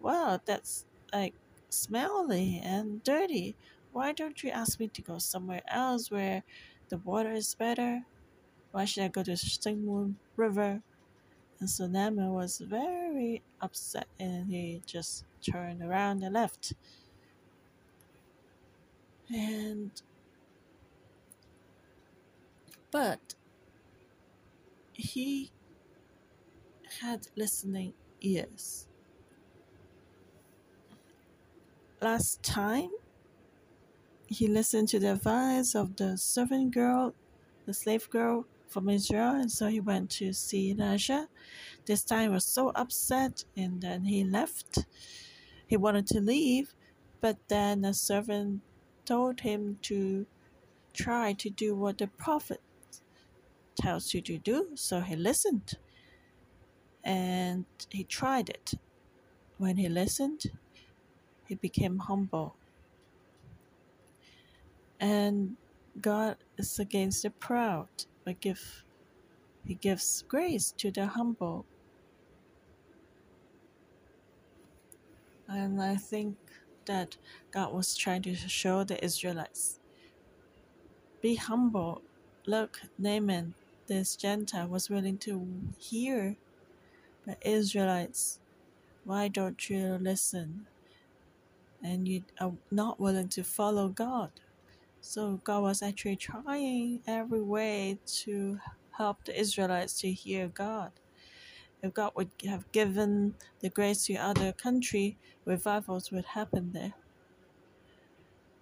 Wow, 0.00 0.40
that's 0.44 0.84
like 1.12 1.34
smelly 1.70 2.60
and 2.64 3.02
dirty. 3.02 3.56
Why 3.92 4.12
don't 4.12 4.42
you 4.42 4.50
ask 4.50 4.78
me 4.78 4.88
to 4.88 5.02
go 5.02 5.18
somewhere 5.18 5.62
else 5.68 6.10
where 6.10 6.42
the 6.88 6.98
water 6.98 7.32
is 7.32 7.54
better? 7.54 8.02
Why 8.72 8.84
should 8.84 9.04
I 9.04 9.08
go 9.08 9.22
to 9.22 9.36
Shing 9.36 9.86
Mun 9.86 10.16
River? 10.36 10.82
And 11.60 11.68
so 11.68 11.86
Naaman 11.86 12.32
was 12.32 12.58
very 12.58 13.42
upset 13.60 14.06
and 14.20 14.50
he 14.50 14.82
just 14.86 15.24
turned 15.42 15.82
around 15.82 16.22
and 16.22 16.34
left. 16.34 16.74
And 19.34 19.90
but 22.90 23.34
he 24.92 25.50
had 27.00 27.28
listening 27.36 27.92
ears. 28.20 28.87
Last 32.00 32.44
time, 32.44 32.90
he 34.26 34.46
listened 34.46 34.88
to 34.90 35.00
the 35.00 35.12
advice 35.12 35.74
of 35.74 35.96
the 35.96 36.16
servant 36.16 36.72
girl, 36.72 37.12
the 37.66 37.74
slave 37.74 38.08
girl 38.08 38.46
from 38.68 38.88
Israel, 38.88 39.34
and 39.34 39.50
so 39.50 39.66
he 39.66 39.80
went 39.80 40.10
to 40.10 40.32
see 40.32 40.70
Elijah. 40.70 41.28
This 41.86 42.04
time, 42.04 42.22
he 42.22 42.28
was 42.28 42.44
so 42.44 42.70
upset, 42.76 43.44
and 43.56 43.80
then 43.80 44.04
he 44.04 44.22
left. 44.22 44.86
He 45.66 45.76
wanted 45.76 46.06
to 46.08 46.20
leave, 46.20 46.72
but 47.20 47.36
then 47.48 47.82
the 47.82 47.94
servant 47.94 48.60
told 49.04 49.40
him 49.40 49.78
to 49.82 50.26
try 50.92 51.32
to 51.32 51.50
do 51.50 51.74
what 51.74 51.98
the 51.98 52.06
prophet 52.06 52.60
tells 53.74 54.14
you 54.14 54.20
to 54.22 54.38
do. 54.38 54.68
So 54.74 55.00
he 55.00 55.16
listened 55.16 55.74
and 57.02 57.64
he 57.90 58.04
tried 58.04 58.50
it. 58.50 58.74
When 59.56 59.76
he 59.76 59.88
listened, 59.88 60.44
he 61.48 61.54
became 61.56 61.98
humble. 61.98 62.54
And 65.00 65.56
God 66.00 66.36
is 66.56 66.78
against 66.78 67.22
the 67.22 67.30
proud, 67.30 67.88
but 68.24 68.40
give 68.40 68.84
he 69.66 69.74
gives 69.74 70.24
grace 70.28 70.72
to 70.78 70.90
the 70.90 71.06
humble. 71.06 71.66
And 75.48 75.82
I 75.82 75.96
think 75.96 76.36
that 76.86 77.16
God 77.50 77.72
was 77.72 77.96
trying 77.96 78.22
to 78.22 78.34
show 78.34 78.84
the 78.84 79.02
Israelites 79.04 79.80
be 81.20 81.34
humble. 81.34 82.02
Look, 82.46 82.80
Naaman, 82.98 83.54
this 83.86 84.16
Gentile, 84.16 84.68
was 84.68 84.88
willing 84.88 85.18
to 85.18 85.46
hear 85.78 86.36
but 87.26 87.38
Israelites, 87.42 88.40
why 89.04 89.28
don't 89.28 89.68
you 89.68 89.98
listen? 90.00 90.66
And 91.82 92.08
you 92.08 92.24
are 92.40 92.54
not 92.70 92.98
willing 92.98 93.28
to 93.30 93.44
follow 93.44 93.88
God. 93.88 94.30
So 95.00 95.40
God 95.44 95.62
was 95.62 95.82
actually 95.82 96.16
trying 96.16 97.00
every 97.06 97.42
way 97.42 97.98
to 98.24 98.58
help 98.96 99.24
the 99.24 99.38
Israelites 99.38 100.00
to 100.00 100.10
hear 100.12 100.48
God. 100.48 100.92
If 101.82 101.94
God 101.94 102.12
would 102.16 102.30
have 102.44 102.70
given 102.72 103.34
the 103.60 103.70
grace 103.70 104.06
to 104.06 104.16
other 104.16 104.52
country, 104.52 105.16
revivals 105.44 106.10
would 106.10 106.24
happen 106.24 106.72
there. 106.72 106.94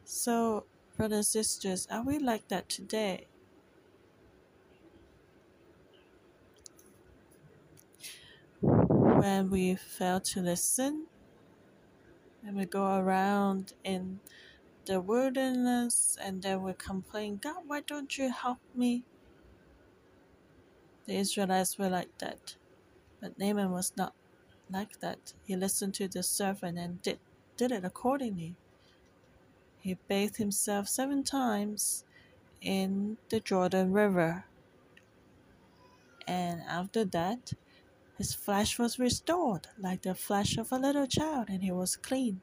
So, 0.05 0.67
brothers 0.97 1.35
and 1.35 1.47
sisters, 1.47 1.89
are 1.91 2.05
we 2.05 2.19
like 2.19 2.49
that 2.49 2.69
today? 2.69 3.27
when 9.27 9.51
we 9.51 9.75
fail 9.75 10.21
to 10.21 10.41
listen 10.41 11.07
and 12.47 12.57
we 12.57 12.65
go 12.65 12.97
around 12.99 13.73
in 13.83 14.21
the 14.87 15.01
wilderness 15.01 16.17
and 16.23 16.43
then 16.43 16.63
we 16.63 16.73
complain, 16.75 17.41
God, 17.43 17.63
why 17.67 17.81
don't 17.81 18.17
you 18.17 18.31
help 18.31 18.59
me? 18.75 19.03
The 21.07 21.17
Israelites 21.17 21.77
were 21.77 21.89
like 21.89 22.17
that. 22.19 22.55
But 23.21 23.39
Naaman 23.39 23.73
was 23.73 23.93
not 23.97 24.15
like 24.71 25.01
that. 25.01 25.33
He 25.45 25.57
listened 25.57 25.95
to 25.95 26.07
the 26.07 26.23
servant 26.23 26.79
and 26.79 27.03
did, 27.03 27.19
did 27.57 27.73
it 27.73 27.85
accordingly. 27.85 28.55
He 29.81 29.97
bathed 30.09 30.37
himself 30.37 30.89
seven 30.89 31.25
times 31.25 32.05
in 32.61 33.17
the 33.29 33.41
Jordan 33.41 33.93
River. 33.93 34.45
And 36.29 36.61
after 36.69 37.05
that, 37.05 37.53
his 38.19 38.35
flesh 38.35 38.79
was 38.79 38.99
restored 38.99 39.69
like 39.79 40.03
the 40.03 40.15
flesh 40.15 40.57
of 40.57 40.73
a 40.73 40.79
little 40.79 41.07
child, 41.07 41.49
and 41.49 41.63
he 41.63 41.73
was 41.73 41.97
clean. 41.97 42.41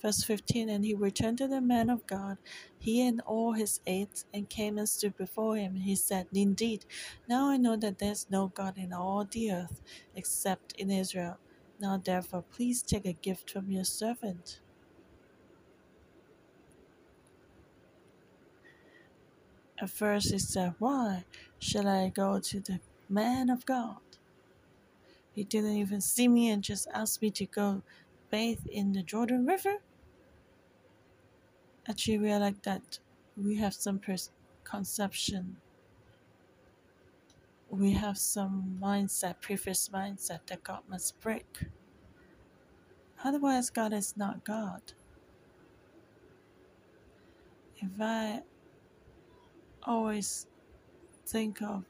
Verse 0.00 0.24
15 0.24 0.68
And 0.68 0.84
he 0.84 0.94
returned 0.94 1.38
to 1.38 1.48
the 1.48 1.60
man 1.60 1.90
of 1.90 2.06
God, 2.06 2.38
he 2.78 3.06
and 3.06 3.20
all 3.22 3.52
his 3.52 3.80
aides, 3.86 4.26
and 4.34 4.48
came 4.48 4.78
and 4.78 4.88
stood 4.88 5.16
before 5.16 5.56
him. 5.56 5.76
He 5.76 5.96
said, 5.96 6.26
Indeed, 6.34 6.86
now 7.28 7.50
I 7.50 7.56
know 7.56 7.76
that 7.76 7.98
there 7.98 8.12
is 8.12 8.26
no 8.30 8.48
God 8.48 8.78
in 8.78 8.92
all 8.92 9.24
the 9.30 9.52
earth 9.52 9.80
except 10.16 10.72
in 10.72 10.90
Israel. 10.90 11.38
Now 11.80 12.00
therefore, 12.02 12.44
please 12.50 12.82
take 12.82 13.06
a 13.06 13.12
gift 13.12 13.50
from 13.50 13.70
your 13.70 13.84
servant. 13.84 14.60
At 19.80 19.90
first 19.90 20.32
he 20.32 20.38
said, 20.38 20.74
Why 20.78 21.24
shall 21.58 21.88
I 21.88 22.08
go 22.08 22.40
to 22.40 22.60
the 22.60 22.80
man 23.08 23.50
of 23.50 23.66
God? 23.66 23.98
He 25.34 25.44
didn't 25.44 25.76
even 25.76 26.00
see 26.00 26.28
me 26.28 26.50
and 26.50 26.62
just 26.62 26.88
asked 26.92 27.22
me 27.22 27.30
to 27.30 27.46
go 27.46 27.82
bathe 28.30 28.66
in 28.70 28.92
the 28.92 29.02
Jordan 29.02 29.46
River. 29.46 29.78
Actually, 31.88 32.18
we 32.18 32.30
are 32.30 32.38
like 32.38 32.62
that. 32.62 32.98
We 33.36 33.56
have 33.56 33.74
some 33.74 34.00
conception. 34.64 35.56
We 37.70 37.92
have 37.92 38.18
some 38.18 38.78
mindset, 38.80 39.40
previous 39.40 39.88
mindset 39.88 40.40
that 40.46 40.62
God 40.62 40.82
must 40.88 41.18
break. 41.20 41.64
Otherwise, 43.24 43.70
God 43.70 43.92
is 43.92 44.16
not 44.16 44.44
God. 44.44 44.82
If 47.78 48.00
I 48.00 48.42
always 49.82 50.46
think 51.26 51.62
of 51.62 51.84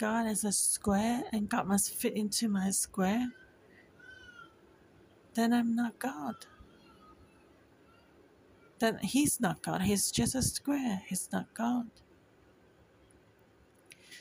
God 0.00 0.28
is 0.28 0.44
a 0.44 0.52
square 0.52 1.24
and 1.30 1.46
God 1.46 1.66
must 1.66 1.92
fit 1.92 2.16
into 2.16 2.48
my 2.48 2.70
square, 2.70 3.32
then 5.34 5.52
I'm 5.52 5.76
not 5.76 5.98
God. 5.98 6.36
Then 8.78 8.98
He's 9.02 9.42
not 9.42 9.60
God. 9.60 9.82
He's 9.82 10.10
just 10.10 10.34
a 10.34 10.40
square. 10.40 11.02
He's 11.06 11.28
not 11.30 11.52
God. 11.52 11.90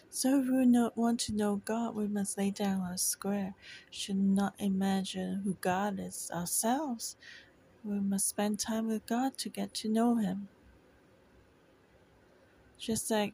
So 0.09 0.41
if 0.41 0.49
we 0.49 0.65
not 0.65 0.97
want 0.97 1.21
to 1.21 1.33
know 1.33 1.61
God, 1.63 1.95
we 1.95 2.07
must 2.07 2.37
lay 2.37 2.51
down 2.51 2.81
our 2.81 2.97
square. 2.97 3.55
Should 3.89 4.17
not 4.17 4.55
imagine 4.59 5.43
who 5.45 5.55
God 5.61 5.97
is 5.97 6.29
ourselves. 6.35 7.15
We 7.85 8.01
must 8.01 8.27
spend 8.27 8.59
time 8.59 8.89
with 8.89 9.05
God 9.05 9.37
to 9.37 9.47
get 9.47 9.73
to 9.75 9.87
know 9.87 10.17
Him. 10.17 10.49
Just 12.77 13.09
like 13.09 13.33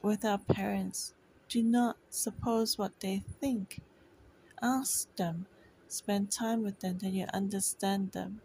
with 0.00 0.24
our 0.24 0.38
parents, 0.38 1.12
do 1.48 1.62
not 1.62 1.96
suppose 2.10 2.76
what 2.76 3.00
they 3.00 3.22
think. 3.40 3.80
Ask 4.60 5.14
them. 5.16 5.46
Spend 5.86 6.30
time 6.30 6.62
with 6.62 6.80
them, 6.80 6.98
then 6.98 7.14
you 7.14 7.26
understand 7.32 8.12
them. 8.12 8.42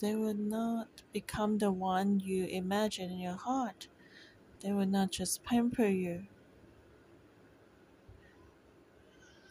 They 0.00 0.14
will 0.14 0.34
not 0.34 1.02
become 1.12 1.58
the 1.58 1.72
one 1.72 2.20
you 2.20 2.44
imagine 2.44 3.10
in 3.10 3.18
your 3.18 3.34
heart. 3.36 3.88
They 4.60 4.72
will 4.72 4.86
not 4.86 5.10
just 5.10 5.42
pamper 5.42 5.86
you. 5.86 6.26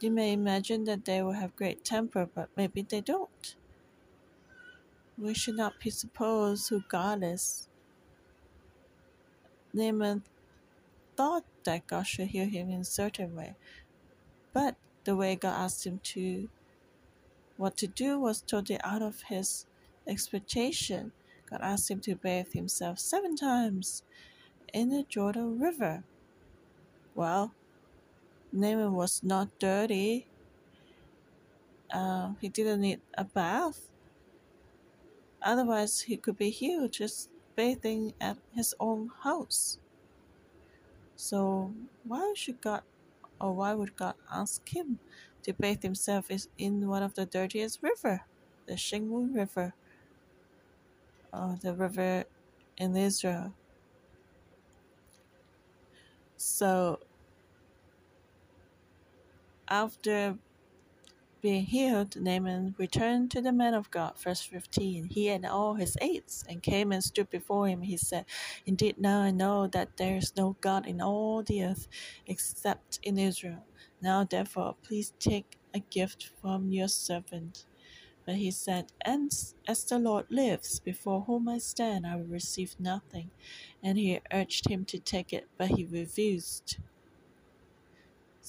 You 0.00 0.10
may 0.10 0.32
imagine 0.32 0.84
that 0.84 1.04
they 1.04 1.22
will 1.22 1.32
have 1.32 1.56
great 1.56 1.84
temper, 1.84 2.28
but 2.32 2.48
maybe 2.56 2.82
they 2.82 3.00
don't. 3.02 3.56
We 5.18 5.34
should 5.34 5.56
not 5.56 5.80
presuppose 5.80 6.68
who 6.68 6.82
God 6.88 7.22
is. 7.22 7.68
Naaman 9.74 10.22
thought 11.18 11.44
that 11.64 11.88
God 11.88 12.06
should 12.06 12.28
heal 12.28 12.46
him 12.46 12.70
in 12.70 12.80
a 12.82 12.84
certain 12.84 13.34
way. 13.34 13.56
But 14.52 14.76
the 15.02 15.16
way 15.16 15.34
God 15.34 15.64
asked 15.64 15.84
him 15.84 15.98
to 16.14 16.48
what 17.56 17.76
to 17.78 17.88
do 17.88 18.20
was 18.20 18.40
totally 18.40 18.78
out 18.84 19.02
of 19.02 19.22
his 19.22 19.66
expectation. 20.06 21.10
God 21.50 21.58
asked 21.60 21.90
him 21.90 21.98
to 22.02 22.14
bathe 22.14 22.52
himself 22.52 23.00
seven 23.00 23.34
times 23.34 24.04
in 24.72 24.90
the 24.90 25.02
Jordan 25.02 25.58
River. 25.58 26.04
Well, 27.16 27.52
Naaman 28.52 28.94
was 28.94 29.20
not 29.24 29.48
dirty. 29.58 30.28
Uh, 31.92 32.34
he 32.40 32.48
didn't 32.48 32.82
need 32.82 33.00
a 33.14 33.24
bath. 33.24 33.88
Otherwise, 35.42 36.02
he 36.02 36.16
could 36.16 36.38
be 36.38 36.50
healed 36.50 36.92
just 36.92 37.28
bathing 37.56 38.14
at 38.20 38.38
his 38.54 38.72
own 38.78 39.10
house. 39.24 39.78
So, 41.18 41.74
why 42.04 42.32
should 42.36 42.60
God, 42.60 42.82
or 43.40 43.52
why 43.52 43.74
would 43.74 43.96
God 43.96 44.14
ask 44.30 44.68
him 44.68 45.00
to 45.42 45.52
bathe 45.52 45.82
himself 45.82 46.30
in 46.56 46.86
one 46.86 47.02
of 47.02 47.14
the 47.14 47.26
dirtiest 47.26 47.82
river, 47.82 48.22
the 48.66 48.76
Shing 48.76 49.10
Mun 49.10 49.34
River, 49.34 49.74
uh, 51.32 51.56
the 51.60 51.74
river 51.74 52.22
in 52.76 52.96
Israel? 52.96 53.52
So, 56.36 57.00
after 59.66 60.38
being 61.42 61.64
healed, 61.64 62.16
Naaman 62.20 62.74
returned 62.78 63.30
to 63.32 63.40
the 63.42 63.52
man 63.52 63.74
of 63.74 63.90
God. 63.90 64.14
Verse 64.22 64.42
15 64.42 65.06
He 65.06 65.28
and 65.28 65.46
all 65.46 65.74
his 65.74 65.96
aides 66.00 66.44
and 66.48 66.62
came 66.62 66.92
and 66.92 67.04
stood 67.04 67.30
before 67.30 67.68
him. 67.68 67.82
He 67.82 67.96
said, 67.96 68.26
Indeed, 68.66 68.96
now 68.98 69.22
I 69.22 69.30
know 69.30 69.66
that 69.68 69.96
there 69.98 70.16
is 70.16 70.36
no 70.36 70.56
God 70.60 70.86
in 70.86 71.00
all 71.00 71.42
the 71.42 71.64
earth 71.64 71.88
except 72.26 73.00
in 73.02 73.18
Israel. 73.18 73.66
Now, 74.02 74.24
therefore, 74.24 74.76
please 74.82 75.12
take 75.20 75.58
a 75.74 75.80
gift 75.80 76.30
from 76.40 76.70
your 76.70 76.88
servant. 76.88 77.66
But 78.26 78.36
he 78.36 78.50
said, 78.50 78.92
And 79.04 79.32
as 79.68 79.84
the 79.84 79.98
Lord 79.98 80.26
lives, 80.30 80.80
before 80.80 81.22
whom 81.22 81.48
I 81.48 81.58
stand, 81.58 82.06
I 82.06 82.16
will 82.16 82.26
receive 82.26 82.76
nothing. 82.78 83.30
And 83.82 83.98
he 83.98 84.20
urged 84.32 84.68
him 84.68 84.84
to 84.86 84.98
take 84.98 85.32
it, 85.32 85.48
but 85.58 85.68
he 85.70 85.86
refused. 85.86 86.78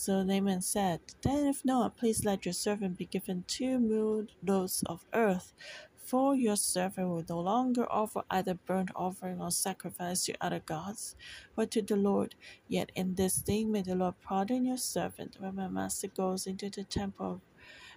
So 0.02 0.24
Naaman 0.24 0.62
said, 0.62 1.02
Then 1.24 1.46
if 1.48 1.66
not, 1.66 1.98
please 1.98 2.24
let 2.24 2.46
your 2.46 2.54
servant 2.54 2.98
be 2.98 3.04
given 3.04 3.44
two 3.50 3.80
mule 3.80 4.28
loads 4.42 4.82
of 4.86 5.06
earth, 5.14 5.52
for 5.98 6.34
your 6.38 6.56
servant 6.56 7.10
will 7.10 7.26
no 7.28 7.42
longer 7.42 7.86
offer 7.92 8.24
either 8.32 8.54
burnt 8.54 8.92
offering 8.96 9.42
or 9.42 9.52
sacrifice 9.52 10.24
to 10.24 10.36
other 10.40 10.62
gods, 10.62 11.18
but 11.54 11.70
to 11.72 11.82
the 11.82 11.98
Lord. 11.98 12.36
Yet 12.70 12.94
in 12.96 13.16
this 13.16 13.40
thing 13.40 13.74
may 13.74 13.82
the 13.82 13.94
Lord 13.94 14.16
pardon 14.22 14.64
your 14.64 14.78
servant 14.78 15.36
when 15.38 15.58
my 15.58 15.68
master 15.68 16.08
goes 16.08 16.48
into 16.48 16.70
the 16.70 16.86
temple 16.86 17.34
of 17.34 17.42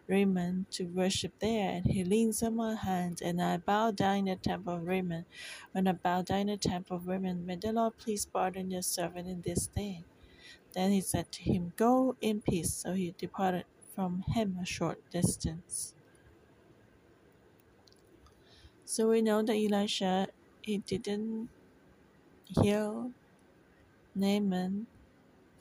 Rimmon 0.09 0.67
to 0.73 0.87
worship 0.87 1.35
there, 1.38 1.71
and 1.71 1.87
he 1.87 2.03
leans 2.03 2.43
on 2.43 2.57
my 2.57 2.75
hand, 2.75 3.23
and 3.23 3.41
I 3.41 3.59
bow 3.59 3.93
down 3.93 4.19
in 4.19 4.25
the 4.25 4.37
temple 4.37 4.75
of 4.75 4.88
Rimmon. 4.88 5.25
When 5.71 5.87
I 5.87 5.93
bow 5.93 6.23
down 6.23 6.41
in 6.41 6.47
the 6.49 6.57
temple 6.57 6.97
of 6.97 7.07
Rimmon, 7.07 7.47
may 7.47 7.55
the 7.55 7.73
Lord 7.73 7.97
please 7.97 8.27
pardon 8.27 8.73
your 8.73 8.83
servant 8.83 9.29
in 9.29 9.43
this 9.43 9.69
thing. 9.69 10.03
Then 10.75 10.93
he 10.93 11.01
said 11.01 11.31
to 11.33 11.43
him, 11.43 11.73
Go 11.77 12.17
in 12.21 12.41
peace. 12.41 12.73
So 12.73 12.95
he 12.95 13.15
departed 13.19 13.65
from 13.95 14.25
him 14.29 14.59
a 14.63 14.67
short 14.67 14.99
distance. 15.11 15.95
So 18.85 19.09
we 19.09 19.23
know 19.23 19.43
that 19.43 19.55
Elisha 19.55 20.29
he 20.63 20.79
didn't 20.79 21.49
heal 22.47 23.13
Naaman 24.15 24.87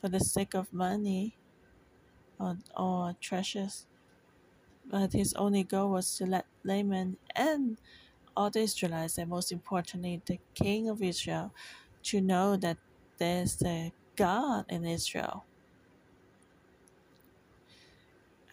for 0.01 0.09
the 0.09 0.19
sake 0.19 0.53
of 0.53 0.73
money 0.73 1.37
or, 2.39 2.57
or 2.77 3.15
treasures, 3.21 3.87
but 4.89 5.13
his 5.13 5.33
only 5.35 5.63
goal 5.63 5.91
was 5.91 6.17
to 6.17 6.25
let 6.25 6.45
Naaman 6.63 7.17
and 7.35 7.77
all 8.35 8.49
the 8.49 8.61
Israelites, 8.61 9.17
and 9.17 9.29
most 9.29 9.51
importantly, 9.51 10.21
the 10.25 10.39
king 10.53 10.89
of 10.89 11.01
Israel, 11.01 11.53
to 12.03 12.21
know 12.21 12.55
that 12.57 12.77
there's 13.17 13.61
a 13.63 13.93
God 14.21 14.65
in 14.69 14.85
Israel. 14.85 15.37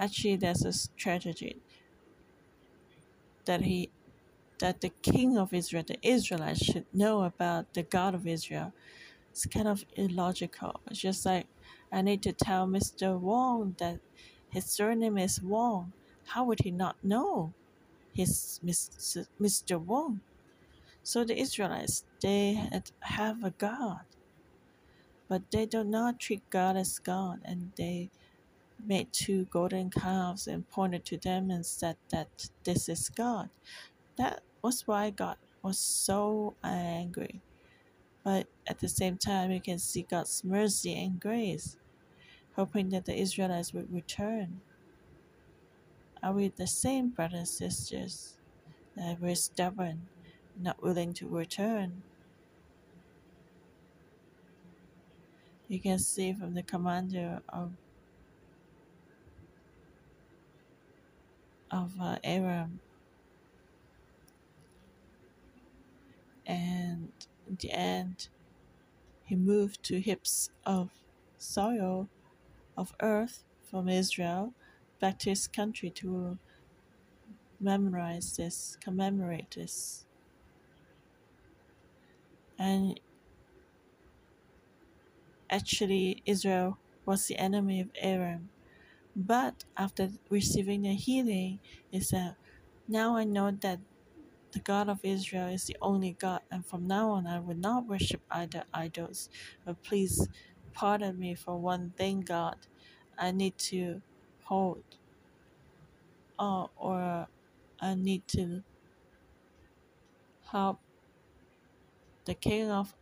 Actually, 0.01 0.37
there's 0.37 0.65
a 0.65 0.73
strategy 0.73 1.57
that 3.47 3.63
he 3.63 3.91
that 4.61 4.81
the 4.81 4.93
king 5.13 5.31
of 5.39 5.53
Israel, 5.53 5.85
the 5.87 5.99
Israelites, 6.17 6.65
should 6.65 6.87
know 6.93 7.17
about 7.33 7.75
the 7.75 7.85
God 7.97 8.15
of 8.15 8.27
Israel. 8.27 8.73
It's 9.31 9.47
kind 9.47 9.69
of 9.69 9.85
illogical. 9.97 10.81
It's 10.91 11.01
just 11.09 11.27
like 11.27 11.49
I 11.93 12.03
need 12.03 12.23
to 12.25 12.33
tell 12.33 12.67
Mr. 12.67 13.19
Wong 13.29 13.77
that 13.79 14.01
his 14.55 14.67
surname 14.67 15.19
is 15.19 15.43
Wong. 15.43 15.93
How 16.33 16.43
would 16.47 16.61
he 16.67 16.73
not 16.85 16.97
know 17.03 17.55
his 18.21 18.61
Mr. 18.65 19.79
Wong? 19.91 20.23
So 21.03 21.25
the 21.25 21.39
Israelites, 21.47 22.05
they 22.23 22.45
have 23.19 23.45
a 23.45 23.53
God 23.53 24.08
but 25.29 25.51
they 25.51 25.67
do 25.67 25.85
not 25.85 26.21
treat 26.21 26.49
God 26.51 26.77
as 26.77 26.99
God, 26.99 27.41
and 27.45 27.73
they 27.77 28.11
made 28.85 29.13
two 29.13 29.47
golden 29.47 29.91
calves 29.91 30.47
and 30.47 30.69
pointed 30.71 31.05
to 31.07 31.17
them 31.19 31.51
and 31.51 31.67
said 31.67 31.97
that 32.11 32.51
this 32.65 32.89
is 32.89 33.09
God. 33.09 33.51
That 34.17 34.43
was 34.63 34.87
why 34.87 35.11
God 35.11 35.37
was 35.63 35.79
so 35.79 36.55
angry. 36.65 37.41
But 38.25 38.47
at 38.67 38.81
the 38.81 38.89
same 38.89 39.17
time, 39.17 39.51
you 39.51 39.61
can 39.61 39.79
see 39.79 40.03
God's 40.03 40.45
mercy 40.45 40.95
and 40.95 41.21
grace, 41.21 41.77
hoping 42.57 42.91
that 42.91 43.07
the 43.07 43.19
Israelites 43.19 43.73
would 43.73 43.93
return. 43.93 44.61
Are 46.23 46.33
we 46.33 46.49
the 46.49 46.67
same, 46.67 47.11
brothers 47.11 47.39
and 47.39 47.49
sisters? 47.49 48.37
That 48.97 49.21
we're 49.21 49.37
stubborn, 49.37 50.09
not 50.61 50.83
willing 50.83 51.15
to 51.15 51.29
return? 51.29 52.03
You 55.69 55.81
can 55.81 55.99
see 55.99 56.33
from 56.33 56.55
the 56.55 56.63
commander 56.63 57.43
of 57.49 57.73
of 61.71 61.93
uh, 62.01 62.17
Aram, 62.25 62.81
and 66.47 67.13
in 67.49 67.59
the 67.61 67.73
end, 67.73 68.29
he 69.25 69.37
moved 69.37 69.83
to 69.85 70.01
heaps 70.01 70.51
of 70.67 70.91
soil 71.39 72.09
of 72.77 72.95
earth 73.03 73.45
from 73.71 73.89
Israel 73.89 74.55
back 75.01 75.19
to 75.21 75.31
his 75.31 75.47
country 75.49 75.91
to 75.91 76.39
memorize 77.61 78.37
this, 78.37 78.77
commemorate 78.81 79.53
this. 79.53 80.07
And 82.59 83.01
Actually, 85.51 86.23
Israel 86.27 86.79
was 87.07 87.27
the 87.27 87.37
enemy 87.39 87.81
of 87.81 87.91
Aram. 87.97 88.51
But 89.17 89.65
after 89.77 90.11
receiving 90.31 90.83
the 90.83 90.95
healing, 90.95 91.61
he 91.91 92.01
said, 92.01 92.37
Now 92.89 93.17
I 93.17 93.25
know 93.25 93.51
that 93.51 93.81
the 94.53 94.61
God 94.61 94.89
of 94.89 95.01
Israel 95.05 95.49
is 95.49 95.67
the 95.67 95.77
only 95.83 96.13
God, 96.13 96.43
and 96.51 96.67
from 96.67 96.87
now 96.87 97.11
on 97.11 97.27
I 97.27 97.41
will 97.41 97.57
not 97.57 97.87
worship 97.87 98.23
either 98.31 98.65
idols. 98.75 99.31
But 99.65 99.83
please 99.83 100.29
pardon 100.73 101.19
me 101.19 101.35
for 101.35 101.59
one 101.59 101.93
thing, 101.97 102.23
God. 102.23 102.57
I 103.19 103.33
need 103.33 103.59
to 103.71 104.03
hold, 104.45 104.85
uh, 106.39 106.67
or 106.77 107.29
I 107.81 107.95
need 107.95 108.29
to 108.29 108.65
help 110.53 110.81
the 112.27 112.35
king 112.35 112.71
of 112.71 112.95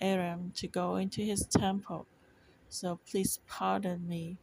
Aram 0.00 0.52
to 0.56 0.66
go 0.66 0.96
into 0.96 1.22
his 1.22 1.46
temple. 1.46 2.06
So 2.68 3.00
please 3.10 3.40
pardon 3.46 4.08
me, 4.08 4.38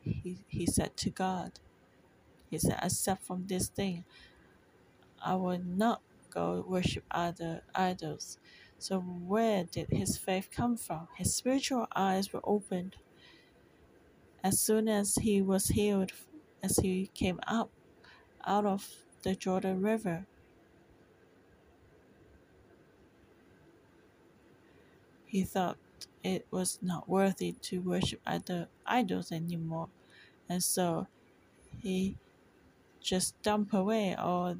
he, 0.00 0.44
he 0.48 0.66
said 0.66 0.96
to 0.98 1.10
God. 1.10 1.52
He 2.50 2.58
said, 2.58 2.78
except 2.82 3.24
from 3.24 3.46
this 3.46 3.68
thing, 3.68 4.04
I 5.24 5.34
will 5.34 5.60
not 5.64 6.00
go 6.30 6.64
worship 6.66 7.04
other 7.10 7.62
idols. 7.74 8.38
So 8.78 9.00
where 9.00 9.64
did 9.64 9.88
his 9.90 10.16
faith 10.16 10.48
come 10.50 10.76
from? 10.76 11.08
His 11.16 11.34
spiritual 11.34 11.86
eyes 11.94 12.32
were 12.32 12.40
opened. 12.44 12.96
As 14.42 14.60
soon 14.60 14.88
as 14.88 15.16
he 15.16 15.42
was 15.42 15.68
healed, 15.68 16.12
as 16.62 16.76
he 16.78 17.10
came 17.12 17.40
up 17.46 17.70
out 18.46 18.64
of 18.64 18.88
the 19.22 19.34
Jordan 19.34 19.82
River, 19.82 20.26
He 25.28 25.44
thought 25.44 25.78
it 26.24 26.46
was 26.50 26.80
not 26.82 27.08
worthy 27.08 27.52
to 27.52 27.80
worship 27.80 28.20
other 28.26 28.68
idols 28.86 29.30
anymore, 29.30 29.90
and 30.48 30.62
so 30.64 31.08
he 31.80 32.16
just 33.00 33.40
dumped 33.42 33.74
away 33.74 34.14
all 34.14 34.58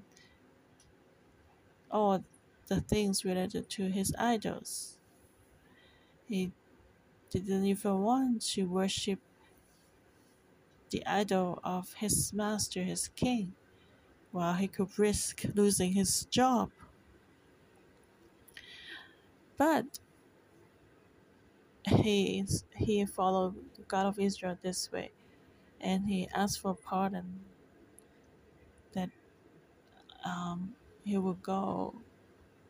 all 1.90 2.24
the 2.66 2.80
things 2.80 3.24
related 3.24 3.68
to 3.70 3.88
his 3.90 4.14
idols. 4.18 4.98
He 6.26 6.52
didn't 7.30 7.64
even 7.66 8.02
want 8.02 8.42
to 8.54 8.64
worship 8.66 9.20
the 10.90 11.04
idol 11.06 11.60
of 11.64 11.94
his 11.94 12.32
master, 12.34 12.82
his 12.82 13.08
king, 13.08 13.54
while 14.32 14.54
he 14.54 14.68
could 14.68 14.98
risk 14.98 15.44
losing 15.54 15.92
his 15.94 16.26
job. 16.26 16.70
But 19.58 19.98
he 21.86 22.44
he 22.76 23.04
followed 23.06 23.54
the 23.76 23.82
God 23.82 24.06
of 24.06 24.18
Israel 24.18 24.58
this 24.62 24.90
way, 24.92 25.10
and 25.80 26.08
he 26.08 26.28
asked 26.34 26.60
for 26.60 26.74
pardon. 26.74 27.40
That 28.94 29.10
um, 30.24 30.74
he 31.04 31.18
would 31.18 31.42
go 31.42 31.94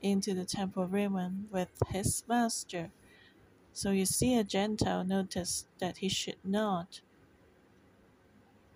into 0.03 0.35
the 0.35 0.45
temple 0.45 0.85
of 0.85 0.93
Rimmon 0.93 1.49
with 1.51 1.71
his 1.91 2.25
master. 2.29 2.91
So 3.73 3.91
you 3.91 4.07
see, 4.07 4.37
a 4.37 4.45
Gentile 4.45 5.05
noticed 5.05 5.67
that 5.79 5.99
he 5.99 6.09
should 6.09 6.39
not 6.45 7.01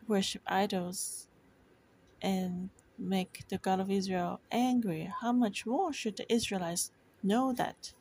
worship 0.07 0.42
idols 0.47 1.29
and 2.21 2.71
make 2.99 3.45
the 3.49 3.59
God 3.59 3.81
of 3.81 3.90
Israel 3.90 4.40
angry. 4.51 5.12
How 5.21 5.33
much 5.33 5.66
more 5.66 5.92
should 5.92 6.16
the 6.16 6.33
Israelites 6.33 6.92
know 7.23 7.53
that 7.53 7.92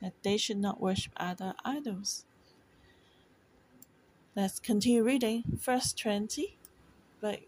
that 0.00 0.14
they 0.22 0.36
should 0.36 0.58
not 0.58 0.80
worship 0.80 1.12
other 1.16 1.54
idols? 1.64 2.24
Let's 4.36 4.58
continue 4.58 5.04
reading. 5.04 5.44
Verse 5.48 5.92
20. 5.92 6.58
But 7.20 7.40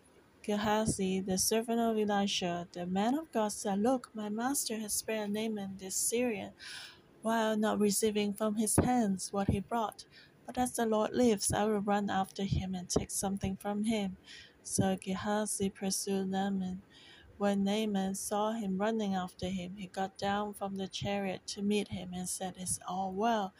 Gehazi, 0.42 1.20
the 1.20 1.36
servant 1.36 1.80
of 1.80 1.98
Elisha, 1.98 2.68
the 2.72 2.86
man 2.86 3.18
of 3.18 3.32
God, 3.32 3.48
said, 3.52 3.80
Look, 3.80 4.10
my 4.14 4.28
master 4.28 4.78
has 4.78 4.92
spared 4.92 5.32
Naaman 5.32 5.78
this 5.78 5.96
Syrian, 5.96 6.52
while 7.22 7.56
not 7.56 7.80
receiving 7.80 8.32
from 8.32 8.54
his 8.54 8.76
hands 8.76 9.32
what 9.32 9.50
he 9.50 9.58
brought. 9.58 10.04
But 10.46 10.58
as 10.58 10.72
the 10.72 10.86
Lord 10.86 11.12
lives, 11.12 11.52
I 11.52 11.64
will 11.64 11.80
run 11.80 12.08
after 12.08 12.44
him 12.44 12.76
and 12.76 12.88
take 12.88 13.10
something 13.10 13.56
from 13.56 13.84
him. 13.84 14.16
So 14.62 14.96
Gehazi 15.02 15.70
pursued 15.70 16.30
Naaman. 16.30 16.82
When 17.38 17.64
Naaman 17.64 18.14
saw 18.14 18.52
him 18.52 18.78
running 18.78 19.14
after 19.14 19.48
him, 19.48 19.74
he 19.76 19.88
got 19.88 20.18
down 20.18 20.54
from 20.54 20.76
the 20.76 20.88
chariot 20.88 21.42
to 21.48 21.62
meet 21.62 21.88
him 21.88 22.10
and 22.14 22.28
said, 22.28 22.54
Is 22.58 22.80
all 22.88 23.12
well? 23.12 23.54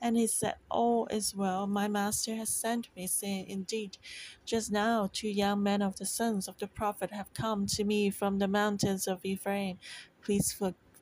And 0.00 0.16
he 0.16 0.26
said, 0.26 0.56
All 0.70 1.06
is 1.08 1.34
well. 1.34 1.66
My 1.66 1.88
master 1.88 2.34
has 2.36 2.50
sent 2.50 2.88
me, 2.96 3.06
saying, 3.06 3.46
Indeed, 3.48 3.98
just 4.44 4.72
now 4.72 5.08
two 5.12 5.28
young 5.28 5.62
men 5.62 5.82
of 5.82 5.96
the 5.96 6.06
sons 6.06 6.48
of 6.48 6.58
the 6.58 6.66
prophet 6.66 7.12
have 7.12 7.32
come 7.34 7.66
to 7.68 7.84
me 7.84 8.10
from 8.10 8.38
the 8.38 8.48
mountains 8.48 9.06
of 9.06 9.24
Ephraim. 9.24 9.78
Please 10.22 10.60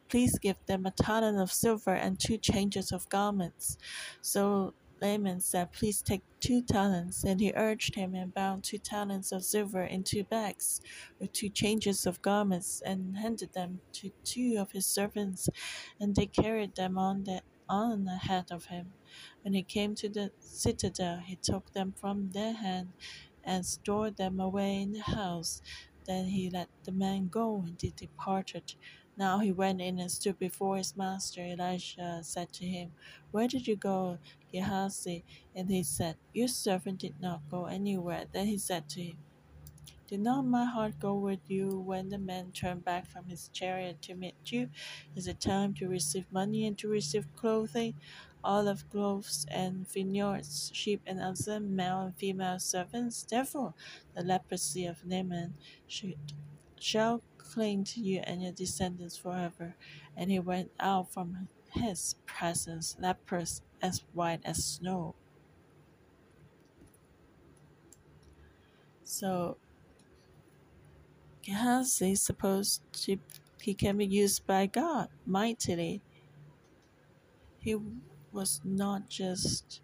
please 0.08 0.38
give 0.38 0.56
them 0.66 0.84
a 0.86 0.90
talent 0.90 1.38
of 1.38 1.52
silver 1.52 1.94
and 1.94 2.18
two 2.18 2.36
changes 2.36 2.92
of 2.92 3.08
garments. 3.08 3.78
So 4.20 4.74
Naaman 5.00 5.40
said, 5.40 5.72
Please 5.72 6.02
take 6.02 6.22
two 6.40 6.62
talents. 6.62 7.24
And 7.24 7.40
he 7.40 7.52
urged 7.56 7.94
him 7.94 8.14
and 8.14 8.34
bound 8.34 8.64
two 8.64 8.78
talents 8.78 9.32
of 9.32 9.44
silver 9.44 9.82
in 9.82 10.04
two 10.04 10.24
bags 10.24 10.80
with 11.18 11.32
two 11.32 11.48
changes 11.48 12.06
of 12.06 12.22
garments 12.22 12.82
and 12.84 13.16
handed 13.16 13.52
them 13.52 13.80
to 13.94 14.10
two 14.24 14.56
of 14.58 14.72
his 14.72 14.86
servants. 14.86 15.48
And 16.00 16.14
they 16.16 16.26
carried 16.26 16.76
them 16.76 16.98
on, 16.98 17.24
the, 17.24 17.42
on 17.68 18.06
ahead 18.08 18.46
of 18.50 18.66
him. 18.66 18.92
When 19.42 19.54
he 19.54 19.62
came 19.62 19.94
to 19.96 20.08
the 20.08 20.32
citadel, 20.40 21.20
he 21.24 21.36
took 21.36 21.72
them 21.72 21.94
from 22.00 22.30
their 22.32 22.54
hand 22.54 22.88
and 23.44 23.64
stored 23.66 24.16
them 24.16 24.40
away 24.40 24.82
in 24.82 24.92
the 24.92 25.02
house. 25.02 25.62
Then 26.06 26.26
he 26.26 26.50
let 26.50 26.68
the 26.84 26.92
man 26.92 27.28
go 27.28 27.64
and 27.66 27.76
he 27.80 27.92
departed. 27.96 28.74
Now 29.20 29.40
he 29.40 29.52
went 29.52 29.82
in 29.82 29.98
and 29.98 30.10
stood 30.10 30.38
before 30.38 30.78
his 30.78 30.96
master. 30.96 31.42
Elisha 31.42 32.20
said 32.22 32.54
to 32.54 32.64
him, 32.64 32.92
Where 33.32 33.46
did 33.46 33.66
you 33.66 33.76
go, 33.76 34.16
Gehazi? 34.50 35.24
And 35.54 35.68
he 35.68 35.82
said, 35.82 36.16
Your 36.32 36.48
servant 36.48 37.00
did 37.00 37.20
not 37.20 37.42
go 37.50 37.66
anywhere. 37.66 38.24
Then 38.32 38.46
he 38.46 38.56
said 38.56 38.88
to 38.88 39.02
him, 39.02 39.18
Did 40.08 40.20
not 40.20 40.46
my 40.46 40.64
heart 40.64 40.98
go 40.98 41.12
with 41.12 41.50
you 41.50 41.68
when 41.68 42.08
the 42.08 42.16
man 42.16 42.52
turned 42.52 42.86
back 42.86 43.06
from 43.06 43.26
his 43.26 43.50
chariot 43.52 44.00
to 44.00 44.14
meet 44.14 44.36
you? 44.46 44.70
Is 45.14 45.26
it 45.26 45.38
time 45.38 45.74
to 45.74 45.86
receive 45.86 46.24
money 46.32 46.66
and 46.66 46.78
to 46.78 46.88
receive 46.88 47.26
clothing? 47.36 47.96
olive 48.42 48.88
groves 48.88 49.44
and 49.50 49.86
vineyards, 49.92 50.70
sheep 50.72 51.02
and 51.06 51.20
oxen, 51.20 51.76
male 51.76 52.00
and 52.00 52.16
female 52.16 52.58
servants. 52.58 53.22
Therefore, 53.22 53.74
the 54.14 54.22
leprosy 54.22 54.86
of 54.86 55.04
Naaman 55.04 55.58
should, 55.86 56.32
shall 56.78 57.22
cling 57.52 57.84
to 57.84 58.00
you 58.00 58.20
and 58.24 58.42
your 58.42 58.52
descendants 58.52 59.16
forever. 59.16 59.74
And 60.16 60.30
he 60.30 60.38
went 60.38 60.70
out 60.78 61.12
from 61.12 61.48
his 61.72 62.16
presence, 62.26 62.96
leprous 63.00 63.62
as 63.82 64.04
white 64.12 64.40
as 64.44 64.64
snow. 64.64 65.14
So, 69.04 69.56
Gehazi 71.42 72.12
is 72.12 72.22
supposed 72.22 72.82
to, 73.04 73.18
he 73.60 73.74
can 73.74 73.96
be 73.96 74.06
used 74.06 74.46
by 74.46 74.66
God 74.66 75.08
mightily. 75.26 76.00
He 77.58 77.76
was 78.32 78.60
not 78.64 79.08
just 79.08 79.80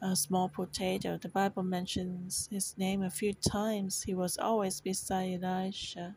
a 0.00 0.14
small 0.14 0.48
potato. 0.48 1.18
The 1.18 1.28
Bible 1.28 1.62
mentions 1.62 2.48
his 2.52 2.76
name 2.78 3.02
a 3.02 3.10
few 3.10 3.32
times. 3.32 4.02
He 4.02 4.14
was 4.14 4.38
always 4.38 4.80
beside 4.80 5.42
Elisha. 5.42 6.16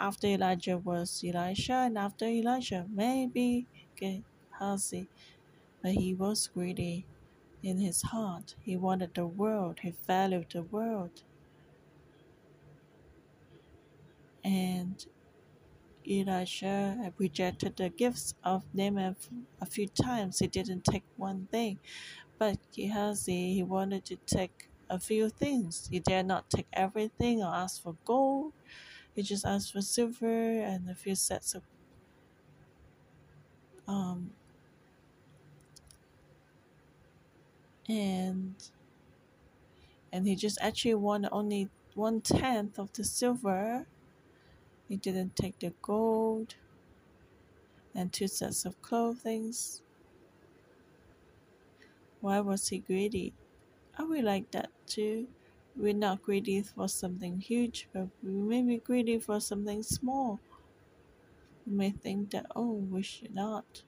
After 0.00 0.28
Elijah 0.28 0.78
was 0.78 1.22
Elisha, 1.22 1.74
and 1.74 1.98
after 1.98 2.24
Elijah, 2.24 2.86
maybe 2.90 3.66
Gehazi. 3.96 5.08
But 5.82 5.92
he 5.92 6.14
was 6.14 6.46
greedy 6.46 7.04
in 7.62 7.76
his 7.76 8.00
heart. 8.00 8.54
He 8.62 8.78
wanted 8.78 9.14
the 9.14 9.26
world, 9.26 9.80
he 9.82 9.92
valued 10.06 10.46
the 10.54 10.62
world. 10.62 11.22
And 14.42 15.04
Elisha 16.10 17.12
rejected 17.18 17.76
the 17.76 17.90
gifts 17.90 18.32
of 18.42 18.64
Naaman 18.72 19.16
a 19.60 19.66
few 19.66 19.86
times. 19.86 20.38
He 20.38 20.46
didn't 20.46 20.84
take 20.84 21.04
one 21.18 21.46
thing. 21.50 21.78
But 22.38 22.56
Gehazi, 22.72 23.52
he 23.52 23.62
wanted 23.62 24.06
to 24.06 24.16
take 24.16 24.70
a 24.88 24.98
few 24.98 25.28
things. 25.28 25.88
He 25.90 26.00
dared 26.00 26.24
not 26.26 26.48
take 26.48 26.68
everything 26.72 27.42
or 27.42 27.54
ask 27.54 27.82
for 27.82 27.96
gold. 28.06 28.54
He 29.14 29.22
just 29.22 29.44
asked 29.44 29.72
for 29.72 29.82
silver 29.82 30.60
and 30.62 30.90
a 30.90 30.94
few 30.96 31.14
sets 31.14 31.54
of 31.54 31.62
um 33.88 34.30
and 37.88 38.70
and 40.12 40.26
he 40.26 40.34
just 40.36 40.58
actually 40.60 40.94
won 40.94 41.28
only 41.32 41.68
one 41.94 42.20
tenth 42.20 42.78
of 42.78 42.92
the 42.92 43.04
silver 43.04 43.86
he 44.88 44.96
didn't 44.96 45.36
take 45.36 45.58
the 45.60 45.72
gold 45.82 46.56
and 47.94 48.12
two 48.12 48.26
sets 48.28 48.64
of 48.64 48.80
clothing. 48.82 49.52
Why 52.20 52.40
was 52.40 52.68
he 52.68 52.78
greedy? 52.78 53.34
Are 53.98 54.06
we 54.06 54.22
like 54.22 54.50
that 54.52 54.70
too? 54.86 55.28
We're 55.76 55.94
not 55.94 56.22
greedy 56.22 56.62
for 56.62 56.88
something 56.88 57.40
huge, 57.40 57.88
but 57.92 58.08
we 58.22 58.30
may 58.30 58.62
be 58.62 58.76
greedy 58.78 59.18
for 59.18 59.40
something 59.40 59.82
small. 59.82 60.38
We 61.66 61.72
may 61.72 61.90
think 61.90 62.30
that, 62.32 62.44
oh, 62.54 62.72
we 62.72 63.02
should 63.02 63.34
not 63.34 63.82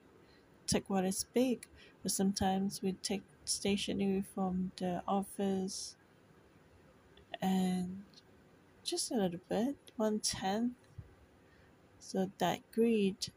take 0.67 0.89
what 0.89 1.05
is 1.05 1.25
big, 1.33 1.67
but 2.03 2.11
sometimes 2.11 2.81
we 2.81 2.93
take 2.93 3.23
stationery 3.45 4.21
from 4.21 4.71
the 4.77 5.03
office 5.07 5.97
and 7.41 8.03
just 8.83 9.11
a 9.11 9.15
little 9.15 9.39
bit, 9.49 9.77
one 9.97 10.19
tenth 10.19 10.73
so 11.99 12.31
that 12.37 12.59
greed 12.71 13.31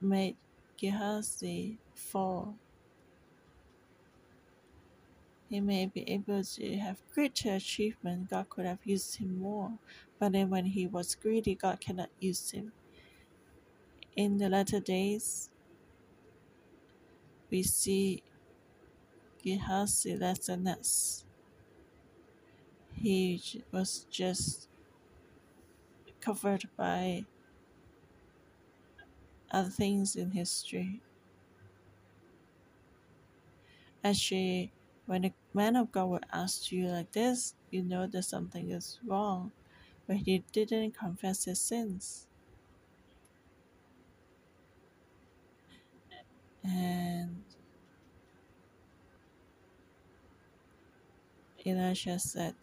made 0.00 0.36
Gehazi 0.76 1.78
fall. 1.94 2.56
He 5.54 5.60
may 5.60 5.86
be 5.86 6.02
able 6.10 6.42
to 6.42 6.76
have 6.78 6.98
greater 7.14 7.54
achievement, 7.54 8.28
God 8.28 8.48
could 8.48 8.66
have 8.66 8.80
used 8.82 9.18
him 9.18 9.38
more, 9.38 9.78
but 10.18 10.32
then 10.32 10.50
when 10.50 10.64
he 10.64 10.88
was 10.88 11.14
greedy, 11.14 11.54
God 11.54 11.80
cannot 11.80 12.10
use 12.18 12.50
him. 12.50 12.72
In 14.16 14.38
the 14.38 14.48
latter 14.48 14.80
days, 14.80 15.50
we 17.52 17.62
see 17.62 18.24
Gehazi 19.44 20.16
less 20.16 20.48
and 20.48 20.64
less. 20.64 21.24
He 22.92 23.62
was 23.70 24.08
just 24.10 24.68
covered 26.20 26.68
by 26.76 27.26
other 29.52 29.70
things 29.70 30.16
in 30.16 30.32
history. 30.32 31.00
Actually, 34.02 34.73
when 35.06 35.24
a 35.24 35.34
man 35.54 35.76
of 35.76 35.92
God 35.92 36.06
will 36.06 36.20
ask 36.32 36.72
you 36.72 36.88
like 36.88 37.12
this, 37.12 37.54
you 37.70 37.82
know 37.82 38.06
that 38.06 38.24
something 38.24 38.70
is 38.70 39.00
wrong, 39.06 39.52
but 40.06 40.16
he 40.18 40.44
didn't 40.52 40.92
confess 40.98 41.44
his 41.44 41.60
sins. 41.60 42.28
And 46.64 47.42
Elisha 51.66 52.18
said, 52.18 52.54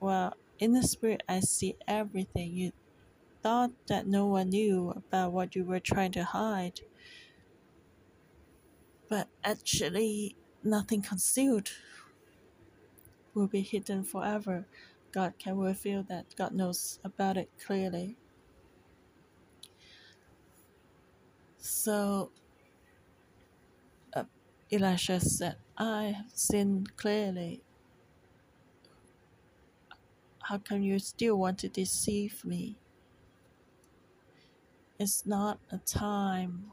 Well, 0.00 0.34
in 0.58 0.72
the 0.72 0.82
spirit, 0.82 1.22
I 1.28 1.40
see 1.40 1.76
everything. 1.88 2.52
You 2.54 2.72
thought 3.42 3.72
that 3.88 4.06
no 4.06 4.26
one 4.26 4.50
knew 4.50 4.90
about 4.90 5.32
what 5.32 5.56
you 5.56 5.64
were 5.64 5.80
trying 5.80 6.12
to 6.12 6.24
hide, 6.24 6.80
but 9.08 9.28
actually, 9.44 10.36
nothing 10.64 11.02
concealed 11.02 11.70
will 13.34 13.46
be 13.46 13.62
hidden 13.62 14.04
forever. 14.04 14.66
God 15.12 15.34
can 15.38 15.58
reveal 15.58 16.02
that. 16.04 16.26
God 16.36 16.52
knows 16.54 17.00
about 17.04 17.36
it 17.36 17.50
clearly. 17.64 18.16
So 21.58 22.30
uh, 24.14 24.24
Elisha 24.72 25.20
said, 25.20 25.56
I 25.76 26.14
have 26.16 26.32
seen 26.34 26.86
clearly. 26.96 27.62
How 30.44 30.58
come 30.58 30.82
you 30.82 30.98
still 30.98 31.36
want 31.38 31.58
to 31.60 31.68
deceive 31.68 32.44
me? 32.44 32.78
It's 34.98 35.26
not 35.26 35.60
a 35.70 35.78
time 35.78 36.70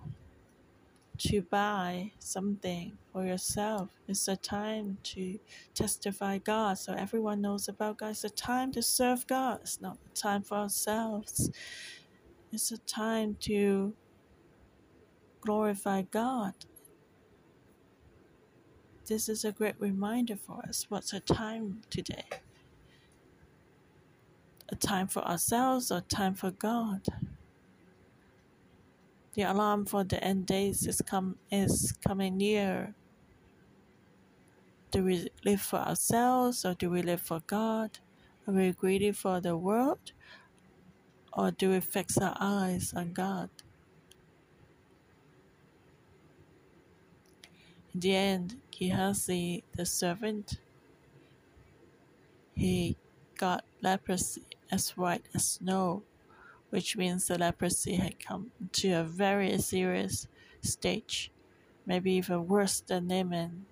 to 1.18 1.42
buy 1.42 2.12
something 2.20 2.98
for 3.12 3.26
yourself. 3.26 3.90
It's 4.08 4.28
a 4.28 4.36
time 4.36 4.98
to 5.04 5.40
testify 5.74 6.38
God 6.40 6.78
so 6.78 6.94
everyone 6.94 7.42
knows 7.42 7.68
about 7.68 7.98
God. 7.98 8.12
It's 8.12 8.24
a 8.24 8.30
time 8.30 8.72
to 8.74 8.82
serve 8.82 9.28
God. 9.28 9.60
It's 9.62 9.82
not 9.82 9.98
a 10.06 10.16
time 10.16 10.44
for 10.44 10.56
ourselves. 10.56 11.52
It's 12.52 12.72
a 12.72 12.78
time 12.80 13.38
to 13.42 13.94
glorify 15.42 16.04
God. 16.04 16.54
This 19.08 19.30
is 19.30 19.46
a 19.46 19.52
great 19.52 19.76
reminder 19.80 20.36
for 20.36 20.64
us. 20.68 20.88
What's 20.90 21.14
a 21.14 21.20
time 21.20 21.82
today? 21.90 22.26
A 24.70 24.76
time 24.76 25.08
for 25.08 25.24
ourselves 25.24 25.92
or 25.92 26.02
time 26.02 26.34
for 26.34 26.52
God? 26.52 27.02
The 29.36 29.44
alarm 29.44 29.86
for 29.86 30.06
the 30.06 30.24
end 30.24 30.46
days 30.46 30.88
is 30.88 31.02
come 31.02 31.36
is 31.52 31.92
coming 32.08 32.38
near. 32.38 32.96
Do 34.92 35.04
we 35.04 35.30
live 35.44 35.62
for 35.62 35.80
ourselves 35.80 36.64
or 36.64 36.74
do 36.74 36.90
we 36.90 37.02
live 37.02 37.22
for 37.22 37.42
God? 37.46 38.00
Are 38.48 38.54
we 38.54 38.72
greedy 38.72 39.12
for 39.12 39.42
the 39.42 39.58
world 39.58 40.14
or 41.34 41.52
do 41.52 41.72
we 41.72 41.82
fix 41.82 42.18
our 42.18 42.38
eyes 42.40 42.94
on 42.96 43.12
God? 43.12 43.50
In 47.94 48.00
the 48.00 48.16
end, 48.16 48.56
Gehazi, 48.72 49.66
the 49.76 49.86
servant, 49.86 50.60
he 52.54 52.96
got 53.38 53.66
leprosy 53.82 54.44
as 54.72 54.92
white 54.92 55.26
as 55.34 55.46
snow, 55.46 56.04
which 56.76 56.98
means 56.98 57.28
the 57.28 57.38
leprosy 57.38 57.96
had 57.96 58.20
come 58.20 58.52
to 58.74 58.92
a 58.92 59.04
very 59.06 59.58
serious 59.60 60.28
stage, 60.62 61.32
maybe 61.86 62.12
even 62.12 62.50
worse 62.50 62.82
than 62.82 63.08
Naaman. 63.08 63.66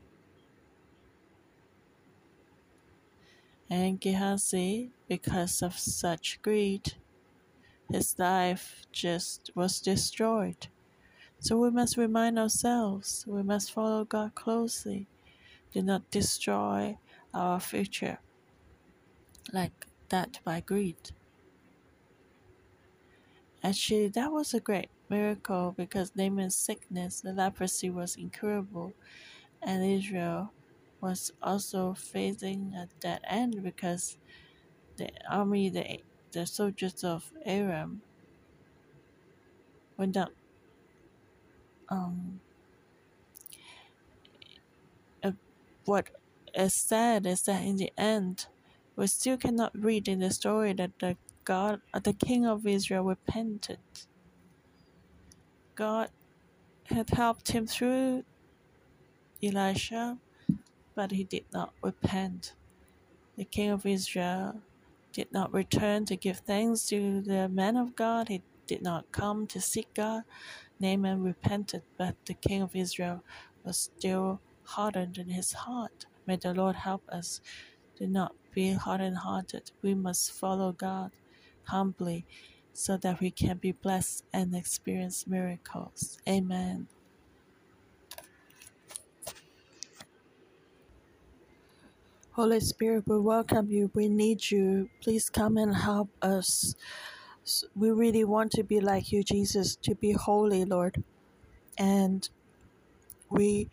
And 3.70 4.00
Gehazi, 4.00 4.92
because 5.10 5.62
of 5.62 5.78
such 5.78 6.42
greed, 6.42 6.94
his 7.92 8.18
life 8.18 8.86
just 8.94 9.52
was 9.54 9.82
destroyed. 9.82 10.68
So 11.40 11.58
we 11.58 11.72
must 11.72 11.98
remind 11.98 12.40
ourselves, 12.40 13.26
we 13.28 13.44
must 13.44 13.74
follow 13.74 14.06
God 14.06 14.34
closely. 14.34 15.08
Do 15.74 15.82
not 15.82 16.10
destroy 16.10 16.98
our 17.34 17.60
future 17.60 18.20
like 19.52 19.88
that 20.08 20.40
by 20.46 20.62
greed. 20.62 21.12
Actually, 23.64 24.10
that 24.10 24.32
was 24.32 24.54
a 24.54 24.60
great 24.60 24.90
miracle 25.10 25.74
because 25.78 26.16
Naaman's 26.16 26.56
sickness, 26.56 27.22
the 27.22 27.34
leprosy, 27.34 27.90
was 27.90 28.16
incurable, 28.16 28.94
and 29.62 29.86
Israel 29.86 30.54
was 31.02 31.32
also 31.42 31.94
facing 31.94 32.74
a 32.76 32.88
dead 33.00 33.22
end 33.28 33.64
because 33.64 34.18
the 34.98 35.10
army, 35.30 35.70
the, 35.70 36.02
the 36.32 36.46
soldiers 36.46 37.04
of 37.04 37.32
Aram, 37.46 38.02
went 39.98 40.18
up 40.18 40.32
um, 41.90 42.40
uh, 45.24 45.32
what 45.86 46.10
is 46.56 46.74
said 46.76 47.26
is 47.26 47.44
that 47.44 47.64
in 47.64 47.78
the 47.78 47.92
end, 47.98 48.48
we 48.96 49.08
still 49.08 49.38
cannot 49.38 49.72
read 49.78 50.08
in 50.08 50.20
the 50.20 50.32
story 50.32 50.74
that 50.74 50.92
the 51.00 51.18
God, 51.46 51.82
the 52.04 52.14
King 52.14 52.46
of 52.46 52.68
Israel, 52.68 53.04
repented. 53.04 53.80
God 55.76 56.10
had 56.86 57.10
helped 57.12 57.52
him 57.52 57.68
through 57.68 58.24
Elisha, 59.44 60.20
but 60.96 61.12
he 61.12 61.24
did 61.24 61.46
not 61.54 61.74
repent. 61.84 62.56
The 63.38 63.46
King 63.46 63.72
of 63.72 63.86
Israel 63.86 64.62
did 65.14 65.32
not 65.32 65.54
return 65.54 66.06
to 66.06 66.16
give 66.18 66.40
thanks 66.40 66.88
to 66.90 67.22
the 67.22 67.50
man 67.50 67.78
of 67.78 67.96
God. 67.96 68.30
He 68.30 68.44
did 68.68 68.82
not 68.84 69.12
come 69.12 69.48
to 69.48 69.62
seek 69.62 69.94
God. 69.96 70.24
Naaman 70.80 71.24
repented, 71.24 71.84
but 71.98 72.16
the 72.26 72.34
king 72.36 72.62
of 72.62 72.76
Israel 72.76 73.24
was 73.64 73.78
still 73.78 74.42
hardened 74.64 75.18
in 75.18 75.30
his 75.30 75.54
heart. 75.54 76.06
May 76.28 76.36
the 76.38 76.54
Lord 76.54 76.76
help 76.78 77.04
us 77.10 77.42
to 77.98 78.08
not 78.08 78.36
be 78.54 78.74
hardened 78.74 79.20
hearted. 79.20 79.72
We 79.82 79.96
must 79.96 80.32
follow 80.34 80.72
God 80.74 81.12
humbly 81.66 82.26
so 82.74 82.98
that 82.98 83.20
we 83.20 83.32
can 83.32 83.58
be 83.58 83.72
blessed 83.72 84.24
and 84.34 84.56
experience 84.56 85.28
miracles. 85.28 86.20
Amen. 86.28 86.88
Holy 92.32 92.60
Spirit, 92.60 93.04
we 93.08 93.20
welcome 93.20 93.70
you. 93.70 93.92
We 93.94 94.08
need 94.08 94.50
you. 94.50 94.90
Please 95.02 95.30
come 95.30 95.58
and 95.58 95.76
help 95.76 96.10
us 96.22 96.76
we 97.76 97.92
really 97.92 98.24
want 98.24 98.52
to 98.54 98.64
be 98.64 98.80
like 98.80 99.12
you, 99.12 99.24
Jesus, 99.24 99.76
to 99.78 99.96
be 99.96 100.14
holy, 100.14 100.66
Lord. 100.66 101.04
And 101.78 102.28
we 103.30 103.70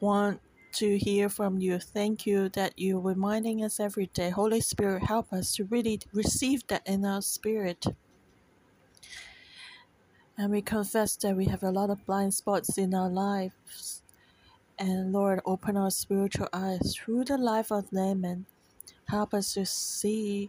want 0.00 0.40
to 0.72 0.98
hear 0.98 1.28
from 1.28 1.58
you. 1.58 1.78
Thank 1.78 2.26
you 2.26 2.48
that 2.50 2.74
you're 2.76 3.00
reminding 3.00 3.64
us 3.64 3.80
every 3.80 4.06
day. 4.06 4.30
Holy 4.30 4.60
Spirit, 4.60 5.04
help 5.04 5.32
us 5.32 5.54
to 5.56 5.64
really 5.64 6.00
receive 6.12 6.66
that 6.68 6.86
in 6.86 7.04
our 7.04 7.22
spirit. 7.22 7.86
And 10.38 10.50
we 10.50 10.62
confess 10.62 11.16
that 11.16 11.36
we 11.36 11.46
have 11.46 11.62
a 11.62 11.70
lot 11.70 11.90
of 11.90 12.04
blind 12.06 12.34
spots 12.34 12.78
in 12.78 12.94
our 12.94 13.10
lives. 13.10 14.02
And 14.78 15.12
Lord, 15.12 15.40
open 15.44 15.76
our 15.76 15.90
spiritual 15.90 16.48
eyes 16.52 16.94
through 16.96 17.24
the 17.24 17.36
life 17.36 17.70
of 17.70 17.92
Naaman. 17.92 18.46
Help 19.08 19.34
us 19.34 19.54
to 19.54 19.66
see 19.66 20.48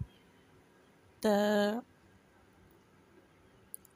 the 1.21 1.83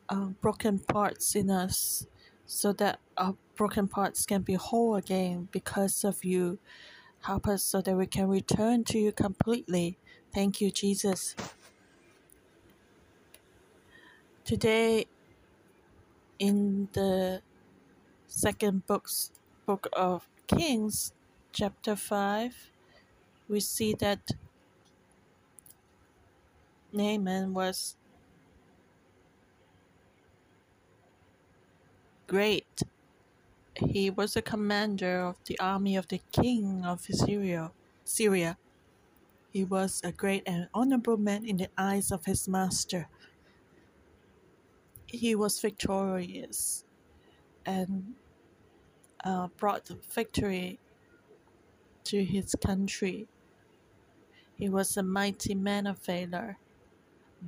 uh, 0.09 0.25
broken 0.41 0.79
parts 0.79 1.35
in 1.35 1.49
us 1.49 2.07
so 2.45 2.73
that 2.73 2.99
our 3.17 3.35
broken 3.55 3.87
parts 3.87 4.25
can 4.25 4.41
be 4.41 4.53
whole 4.53 4.95
again 4.95 5.47
because 5.51 6.03
of 6.03 6.23
you. 6.23 6.59
Help 7.21 7.47
us 7.47 7.63
so 7.63 7.81
that 7.81 7.95
we 7.95 8.05
can 8.05 8.27
return 8.27 8.83
to 8.85 8.99
you 8.99 9.11
completely. 9.11 9.97
Thank 10.33 10.61
you, 10.61 10.71
Jesus. 10.71 11.35
Today, 14.43 15.05
in 16.37 16.89
the 16.93 17.41
second 18.27 18.85
books, 18.85 19.31
book 19.65 19.87
of 19.93 20.27
Kings, 20.47 21.13
chapter 21.51 21.95
5, 21.95 22.71
we 23.47 23.59
see 23.59 23.93
that 23.95 24.31
Naaman 26.93 27.53
was 27.53 27.95
great. 32.27 32.83
He 33.75 34.09
was 34.09 34.35
a 34.35 34.41
commander 34.41 35.21
of 35.21 35.37
the 35.45 35.59
army 35.59 35.95
of 35.97 36.07
the 36.07 36.21
king 36.31 36.85
of 36.85 37.01
Syria. 37.01 37.71
Syria. 38.03 38.57
He 39.51 39.63
was 39.63 40.01
a 40.03 40.11
great 40.11 40.43
and 40.45 40.67
honorable 40.73 41.17
man 41.17 41.45
in 41.45 41.57
the 41.57 41.69
eyes 41.77 42.11
of 42.11 42.25
his 42.25 42.47
master. 42.47 43.07
He 45.07 45.35
was 45.35 45.59
victorious 45.59 46.85
and 47.65 48.15
uh, 49.23 49.47
brought 49.57 49.89
victory 50.13 50.79
to 52.05 52.23
his 52.23 52.55
country. 52.55 53.27
He 54.55 54.69
was 54.69 54.97
a 54.97 55.03
mighty 55.03 55.55
man 55.55 55.87
of 55.87 55.99
valor, 55.99 56.57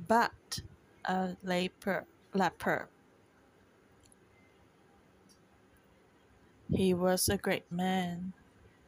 but 0.08 0.60
a 1.04 1.36
leper. 1.42 2.06
leper 2.34 2.88
He 6.70 6.94
was 6.94 7.28
a 7.28 7.38
great 7.38 7.70
man, 7.72 8.32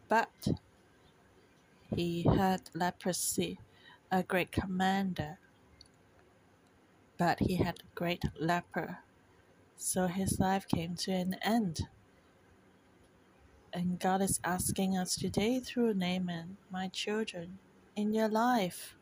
but 0.08 0.48
He 1.94 2.22
had 2.22 2.70
leprosy, 2.72 3.58
a 4.12 4.22
great 4.22 4.52
commander, 4.52 5.38
but 7.18 7.40
he 7.40 7.56
had 7.56 7.80
a 7.80 7.94
great 7.94 8.22
leper. 8.38 8.98
So 9.76 10.06
his 10.06 10.38
life 10.38 10.68
came 10.68 10.94
to 10.96 11.12
an 11.12 11.34
end. 11.42 11.88
And 13.72 13.98
God 13.98 14.22
is 14.22 14.40
asking 14.44 14.96
us 14.96 15.16
today 15.16 15.58
through 15.60 15.94
Naaman, 15.94 16.58
my 16.70 16.88
children, 16.88 17.58
in 17.96 18.12
your 18.12 18.28
life, 18.28 18.94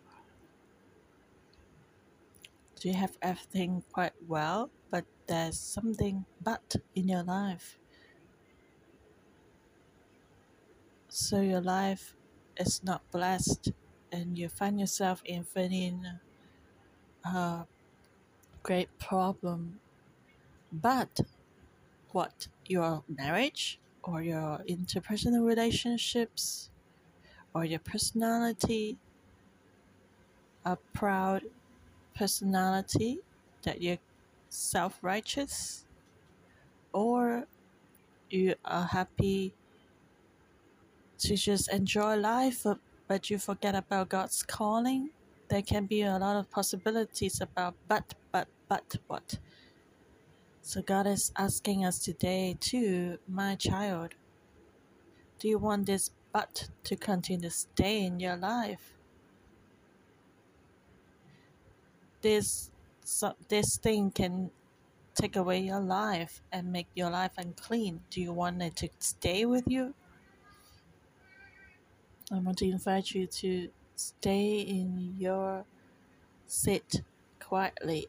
do 2.80 2.88
you 2.88 2.94
have 2.94 3.18
everything 3.20 3.82
quite 3.92 4.14
well, 4.26 4.70
but 4.90 5.04
there's 5.26 5.58
something 5.58 6.24
but 6.42 6.76
in 6.94 7.08
your 7.08 7.22
life? 7.22 7.78
So 11.18 11.40
your 11.40 11.60
life 11.60 12.14
is 12.56 12.84
not 12.84 13.02
blessed, 13.10 13.72
and 14.12 14.38
you 14.38 14.48
find 14.48 14.78
yourself 14.78 15.20
in 15.24 15.42
facing 15.42 16.06
a 17.26 17.28
uh, 17.28 17.62
great 18.62 18.88
problem. 19.00 19.80
But 20.72 21.20
what 22.12 22.46
your 22.66 23.02
marriage 23.08 23.80
or 24.04 24.22
your 24.22 24.62
interpersonal 24.68 25.44
relationships 25.44 26.70
or 27.52 27.64
your 27.64 27.80
personality, 27.80 28.96
a 30.64 30.76
proud 30.94 31.42
personality 32.16 33.18
that 33.64 33.82
you're 33.82 33.98
self 34.50 35.02
righteous, 35.02 35.84
or 36.92 37.48
you 38.30 38.54
are 38.64 38.86
happy 38.86 39.52
to 41.18 41.36
just 41.36 41.72
enjoy 41.72 42.16
life, 42.16 42.64
but 43.06 43.30
you 43.30 43.38
forget 43.38 43.74
about 43.74 44.08
God's 44.08 44.42
calling. 44.42 45.10
There 45.48 45.62
can 45.62 45.86
be 45.86 46.02
a 46.02 46.18
lot 46.18 46.36
of 46.36 46.50
possibilities 46.50 47.40
about 47.40 47.74
but, 47.88 48.14
but, 48.32 48.48
but 48.68 48.96
what. 49.06 49.38
So 50.60 50.82
God 50.82 51.06
is 51.06 51.32
asking 51.36 51.84
us 51.84 51.98
today, 51.98 52.56
too, 52.60 53.18
my 53.26 53.54
child, 53.54 54.14
do 55.38 55.48
you 55.48 55.58
want 55.58 55.86
this 55.86 56.10
but 56.32 56.68
to 56.84 56.96
continue 56.96 57.48
to 57.48 57.50
stay 57.50 58.04
in 58.04 58.20
your 58.20 58.36
life? 58.36 58.92
This 62.20 62.70
so 63.04 63.34
this 63.48 63.78
thing 63.78 64.10
can 64.10 64.50
take 65.14 65.36
away 65.36 65.60
your 65.60 65.80
life 65.80 66.42
and 66.52 66.70
make 66.70 66.88
your 66.94 67.10
life 67.10 67.32
unclean. 67.38 68.02
Do 68.10 68.20
you 68.20 68.32
want 68.32 68.60
it 68.62 68.76
to 68.76 68.88
stay 68.98 69.46
with 69.46 69.64
you? 69.66 69.94
I 72.30 72.40
want 72.40 72.58
to 72.58 72.66
invite 72.66 73.12
you 73.12 73.26
to 73.26 73.70
stay 73.96 74.60
in 74.60 75.14
your 75.18 75.64
seat 76.46 77.00
quietly 77.40 78.08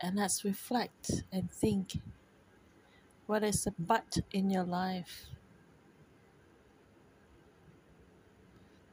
and 0.00 0.16
let's 0.16 0.44
reflect 0.44 1.24
and 1.32 1.50
think 1.50 2.00
what 3.26 3.42
is 3.42 3.64
the 3.64 3.74
but 3.76 4.18
in 4.32 4.50
your 4.50 4.62
life 4.62 5.26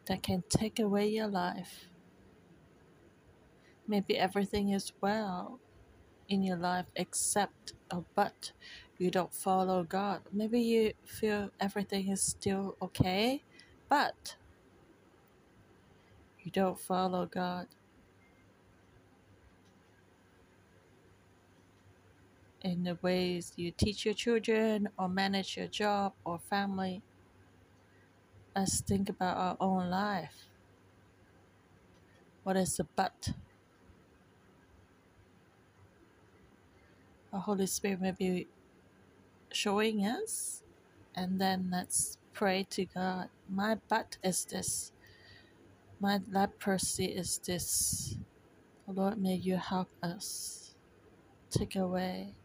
that 0.08 0.24
can 0.24 0.43
take 0.49 0.80
away 0.80 1.08
your 1.08 1.28
life? 1.28 1.86
Maybe 3.88 4.18
everything 4.18 4.70
is 4.70 4.91
well 5.01 5.60
in 6.30 6.41
your 6.41 6.58
life 6.58 6.88
except 6.95 7.74
a 7.91 8.01
but 8.16 8.53
you 8.97 9.12
don't 9.12 9.34
follow 9.34 9.84
God. 9.84 10.22
Maybe 10.34 10.60
you 10.62 10.93
feel 11.05 11.51
everything 11.60 12.10
is 12.10 12.24
still 12.24 12.76
okay, 12.82 13.43
but 13.88 14.36
you 16.48 16.52
don't 16.52 16.80
follow 16.80 17.26
God. 17.26 17.68
In 22.62 22.86
the 22.86 22.98
ways 23.02 23.52
you 23.58 23.72
teach 23.72 24.06
your 24.06 24.14
children 24.14 24.88
or 24.98 25.10
manage 25.10 25.58
your 25.58 25.68
job 25.68 26.14
or 26.24 26.39
family, 26.39 27.02
let's 28.56 28.80
think 28.80 29.10
about 29.10 29.36
our 29.36 29.58
own 29.60 29.89
life. 29.89 30.48
What 32.43 32.56
is 32.56 32.78
the 32.78 32.86
but? 32.95 33.34
The 37.34 37.39
Holy 37.39 37.68
Spirit 37.68 38.00
may 38.00 38.12
be 38.12 38.48
showing 39.52 40.06
us, 40.06 40.64
and 41.14 41.41
then 41.41 41.68
let's 41.74 42.18
pray 42.32 42.66
to 42.70 42.86
God. 42.86 43.28
My 43.50 43.80
but 43.89 44.16
is 44.24 44.45
this. 44.45 44.93
My 46.00 46.22
leprosy 46.32 47.06
is 47.08 47.39
this. 47.39 48.18
Lord, 48.88 49.20
may 49.22 49.36
you 49.36 49.58
help 49.58 49.89
us. 50.04 50.76
Take 51.52 51.76
away. 51.76 52.37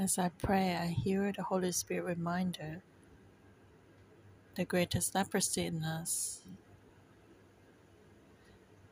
As 0.00 0.16
I 0.16 0.28
pray, 0.28 0.76
I 0.76 0.86
hear 0.86 1.32
the 1.32 1.42
Holy 1.42 1.72
Spirit 1.72 2.04
reminder 2.04 2.82
the 4.54 4.64
greatest 4.64 5.12
leprosy 5.12 5.66
in 5.66 5.82
us 5.82 6.42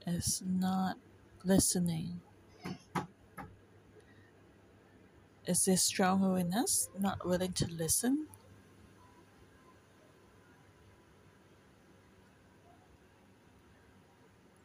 is 0.04 0.42
not 0.44 0.96
listening. 1.44 2.20
Is 5.46 5.64
this 5.64 5.84
stronghold 5.84 6.40
in 6.40 6.52
us 6.52 6.88
not 6.98 7.24
willing 7.24 7.52
to 7.52 7.68
listen? 7.68 8.26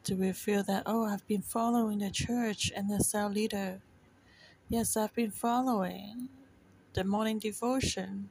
Do 0.03 0.15
we 0.15 0.31
feel 0.31 0.63
that, 0.63 0.83
oh, 0.87 1.05
I've 1.05 1.27
been 1.27 1.43
following 1.43 1.99
the 1.99 2.09
church 2.09 2.71
and 2.75 2.89
the 2.89 3.03
cell 3.03 3.29
leader? 3.29 3.81
Yes, 4.71 4.95
I've 4.95 5.13
been 5.13 5.31
following 5.31 6.29
the 6.93 7.03
morning 7.03 7.39
devotion. 7.39 8.29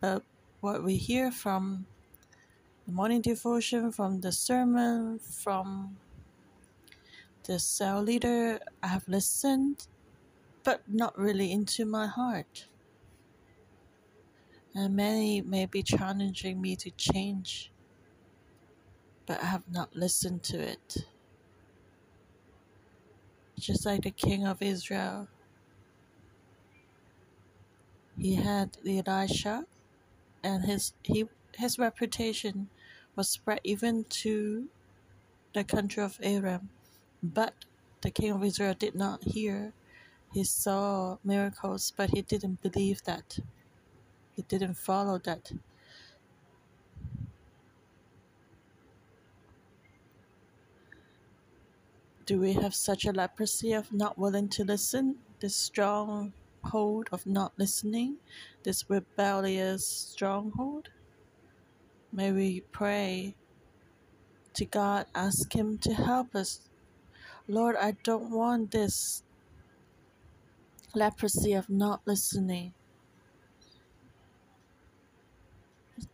But 0.00 0.24
what 0.62 0.82
we 0.82 0.96
hear 0.96 1.30
from 1.30 1.84
the 2.86 2.92
morning 2.92 3.20
devotion, 3.20 3.92
from 3.92 4.22
the 4.22 4.32
sermon, 4.32 5.18
from 5.18 5.98
the 7.42 7.58
cell 7.58 8.00
leader, 8.00 8.60
I 8.82 8.86
have 8.86 9.06
listened, 9.06 9.88
but 10.62 10.80
not 10.88 11.18
really 11.18 11.52
into 11.52 11.84
my 11.84 12.06
heart. 12.06 12.64
And 14.74 14.96
many 14.96 15.42
may 15.42 15.66
be 15.66 15.82
challenging 15.82 16.62
me 16.62 16.76
to 16.76 16.90
change, 16.92 17.70
but 19.26 19.42
I 19.42 19.46
have 19.48 19.70
not 19.70 19.94
listened 19.94 20.42
to 20.44 20.58
it 20.58 21.04
just 23.58 23.86
like 23.86 24.02
the 24.02 24.10
king 24.12 24.46
of 24.46 24.62
Israel. 24.62 25.28
He 28.18 28.36
had 28.36 28.78
Elisha, 28.86 29.66
and 30.44 30.64
his 30.64 30.94
he 31.04 31.26
his 31.56 31.78
reputation 31.78 32.70
was 33.16 33.28
spread 33.30 33.60
even 33.64 34.04
to 34.22 34.68
the 35.54 35.64
country 35.64 36.02
of 36.02 36.18
Aram. 36.22 36.70
But 37.22 37.54
the 38.02 38.10
king 38.10 38.32
of 38.32 38.44
Israel 38.44 38.74
did 38.78 38.94
not 38.94 39.24
hear. 39.24 39.72
He 40.32 40.44
saw 40.44 41.18
miracles, 41.24 41.92
but 41.96 42.10
he 42.10 42.22
didn't 42.22 42.62
believe 42.62 43.04
that. 43.04 43.38
He 44.36 44.42
didn't 44.42 44.74
follow 44.74 45.18
that. 45.20 45.52
Do 52.26 52.40
we 52.40 52.54
have 52.54 52.74
such 52.74 53.04
a 53.04 53.12
leprosy 53.12 53.72
of 53.72 53.92
not 53.92 54.16
willing 54.16 54.48
to 54.50 54.64
listen? 54.64 55.16
This 55.40 55.54
stronghold 55.54 57.08
of 57.12 57.26
not 57.26 57.52
listening? 57.58 58.16
This 58.62 58.88
rebellious 58.88 59.86
stronghold? 59.86 60.88
May 62.12 62.32
we 62.32 62.60
pray 62.72 63.34
to 64.54 64.64
God, 64.64 65.06
ask 65.14 65.54
Him 65.54 65.76
to 65.78 65.92
help 65.92 66.34
us. 66.34 66.60
Lord, 67.46 67.76
I 67.76 67.96
don't 68.04 68.30
want 68.30 68.70
this 68.70 69.22
leprosy 70.94 71.52
of 71.52 71.68
not 71.68 72.00
listening. 72.06 72.72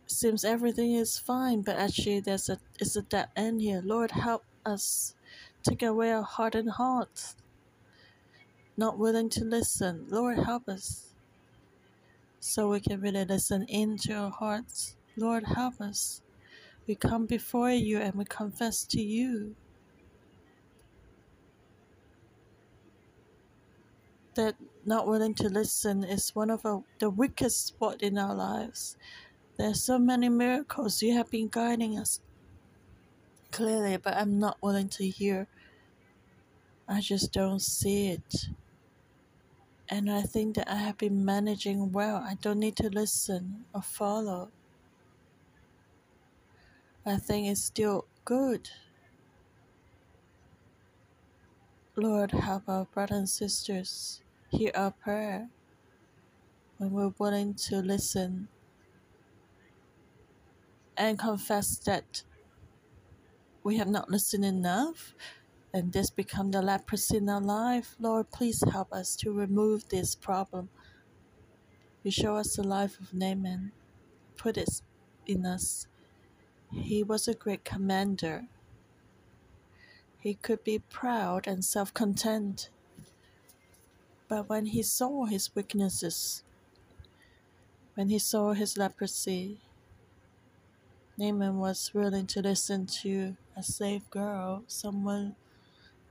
Seems 0.07 0.43
everything 0.43 0.93
is 0.93 1.17
fine, 1.17 1.61
but 1.61 1.77
actually 1.77 2.19
there's 2.19 2.49
a 2.49 2.59
it's 2.79 2.95
a 2.97 3.01
dead 3.01 3.29
end 3.35 3.61
here. 3.61 3.81
Lord, 3.83 4.11
help 4.11 4.43
us. 4.65 5.15
Take 5.63 5.83
away 5.83 6.11
our 6.11 6.23
hardened 6.23 6.71
hearts, 6.71 7.35
not 8.77 8.97
willing 8.97 9.29
to 9.29 9.43
listen. 9.43 10.05
Lord, 10.09 10.39
help 10.39 10.67
us 10.67 11.13
so 12.39 12.69
we 12.69 12.79
can 12.79 12.99
really 13.01 13.25
listen 13.25 13.65
into 13.69 14.13
our 14.13 14.31
hearts. 14.31 14.95
Lord, 15.15 15.43
help 15.43 15.79
us. 15.79 16.23
We 16.87 16.95
come 16.95 17.27
before 17.27 17.71
you 17.71 17.99
and 17.99 18.15
we 18.15 18.25
confess 18.25 18.83
to 18.85 19.01
you 19.01 19.55
that 24.35 24.55
not 24.85 25.07
willing 25.07 25.35
to 25.35 25.49
listen 25.49 26.03
is 26.03 26.35
one 26.35 26.49
of 26.49 26.65
our, 26.65 26.83
the 26.99 27.09
weakest 27.09 27.67
spot 27.67 28.01
in 28.01 28.17
our 28.17 28.33
lives. 28.33 28.97
There 29.57 29.69
are 29.69 29.75
so 29.75 29.99
many 29.99 30.29
miracles 30.29 31.03
you 31.03 31.13
have 31.15 31.29
been 31.29 31.49
guiding 31.49 31.99
us 31.99 32.19
clearly, 33.51 33.97
but 33.97 34.15
I'm 34.15 34.39
not 34.39 34.57
willing 34.61 34.89
to 34.89 35.07
hear. 35.07 35.47
I 36.87 37.01
just 37.01 37.31
don't 37.31 37.61
see 37.61 38.09
it. 38.09 38.47
And 39.89 40.09
I 40.11 40.21
think 40.21 40.55
that 40.55 40.69
I 40.69 40.75
have 40.77 40.97
been 40.97 41.25
managing 41.25 41.91
well. 41.91 42.17
I 42.17 42.35
don't 42.41 42.59
need 42.59 42.77
to 42.77 42.89
listen 42.89 43.65
or 43.73 43.81
follow. 43.81 44.49
I 47.05 47.17
think 47.17 47.47
it's 47.47 47.63
still 47.63 48.05
good. 48.25 48.69
Lord, 51.95 52.31
help 52.31 52.63
our 52.67 52.85
brothers 52.85 53.17
and 53.17 53.29
sisters 53.29 54.21
hear 54.49 54.71
our 54.75 54.91
prayer 54.91 55.49
when 56.77 56.91
we're 56.91 57.13
willing 57.19 57.53
to 57.53 57.77
listen 57.77 58.47
and 60.95 61.19
confess 61.19 61.77
that 61.79 62.23
we 63.63 63.77
have 63.77 63.89
not 63.89 64.11
listened 64.11 64.45
enough 64.45 65.13
and 65.73 65.93
this 65.93 66.09
become 66.09 66.51
the 66.51 66.61
leprosy 66.61 67.17
in 67.17 67.29
our 67.29 67.41
life. 67.41 67.95
Lord, 67.99 68.31
please 68.31 68.63
help 68.71 68.93
us 68.93 69.15
to 69.17 69.31
remove 69.31 69.89
this 69.89 70.15
problem. 70.15 70.69
You 72.03 72.11
show 72.11 72.35
us 72.37 72.55
the 72.55 72.63
life 72.63 72.99
of 72.99 73.13
Naaman, 73.13 73.71
put 74.37 74.57
it 74.57 74.81
in 75.27 75.45
us. 75.45 75.87
He 76.71 77.03
was 77.03 77.27
a 77.27 77.33
great 77.33 77.65
commander. 77.65 78.47
He 80.19 80.35
could 80.35 80.63
be 80.63 80.79
proud 80.79 81.47
and 81.47 81.63
self 81.65 81.93
content 81.93 82.69
but 84.31 84.47
when 84.47 84.67
he 84.67 84.81
saw 84.81 85.25
his 85.25 85.53
weaknesses, 85.55 86.43
when 87.95 88.07
he 88.07 88.17
saw 88.17 88.53
his 88.53 88.77
leprosy, 88.77 89.59
Naaman 91.17 91.57
was 91.59 91.91
willing 91.93 92.27
to 92.27 92.41
listen 92.41 92.85
to 93.03 93.35
a 93.61 93.63
slave 93.63 94.09
girl, 94.09 94.63
someone 94.65 95.35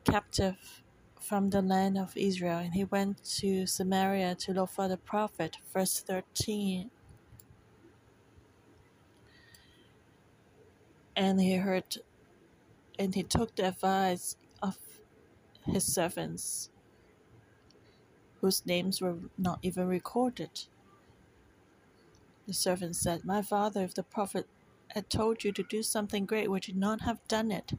captive 0.04 0.82
from 1.20 1.50
the 1.50 1.60
land 1.60 1.98
of 1.98 2.16
Israel, 2.16 2.58
and 2.58 2.74
he 2.74 2.84
went 2.84 3.24
to 3.24 3.66
Samaria 3.66 4.36
to 4.36 4.52
look 4.52 4.70
for 4.70 4.86
the 4.86 4.96
prophet. 4.96 5.56
Verse 5.72 5.98
13. 6.00 6.92
And 11.16 11.40
he 11.40 11.56
heard, 11.56 11.98
and 13.00 13.16
he 13.16 13.24
took 13.24 13.56
the 13.56 13.66
advice 13.66 14.36
of 14.62 14.78
his 15.66 15.84
servants 15.84 16.70
whose 18.40 18.64
names 18.64 19.00
were 19.02 19.16
not 19.36 19.58
even 19.62 19.88
recorded. 19.88 20.66
The 22.46 22.54
servant 22.54 22.94
said, 22.94 23.24
My 23.24 23.42
father, 23.42 23.82
if 23.82 23.94
the 23.94 24.04
prophet 24.04 24.46
had 24.94 25.10
told 25.10 25.44
you 25.44 25.52
to 25.52 25.62
do 25.62 25.82
something 25.82 26.26
great, 26.26 26.50
would 26.50 26.68
you 26.68 26.74
not 26.74 27.02
have 27.02 27.26
done 27.28 27.50
it? 27.50 27.72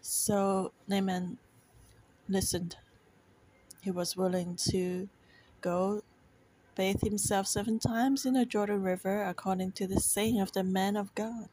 So 0.00 0.72
Naaman 0.86 1.38
listened. 2.28 2.76
He 3.80 3.90
was 3.90 4.16
willing 4.16 4.56
to 4.70 5.08
go 5.60 6.02
bathe 6.74 7.00
himself 7.02 7.46
seven 7.46 7.78
times 7.78 8.26
in 8.26 8.34
the 8.34 8.44
Jordan 8.44 8.82
River 8.82 9.22
according 9.24 9.72
to 9.72 9.86
the 9.86 10.00
saying 10.00 10.40
of 10.40 10.52
the 10.52 10.64
man 10.64 10.96
of 10.96 11.14
God. 11.14 11.48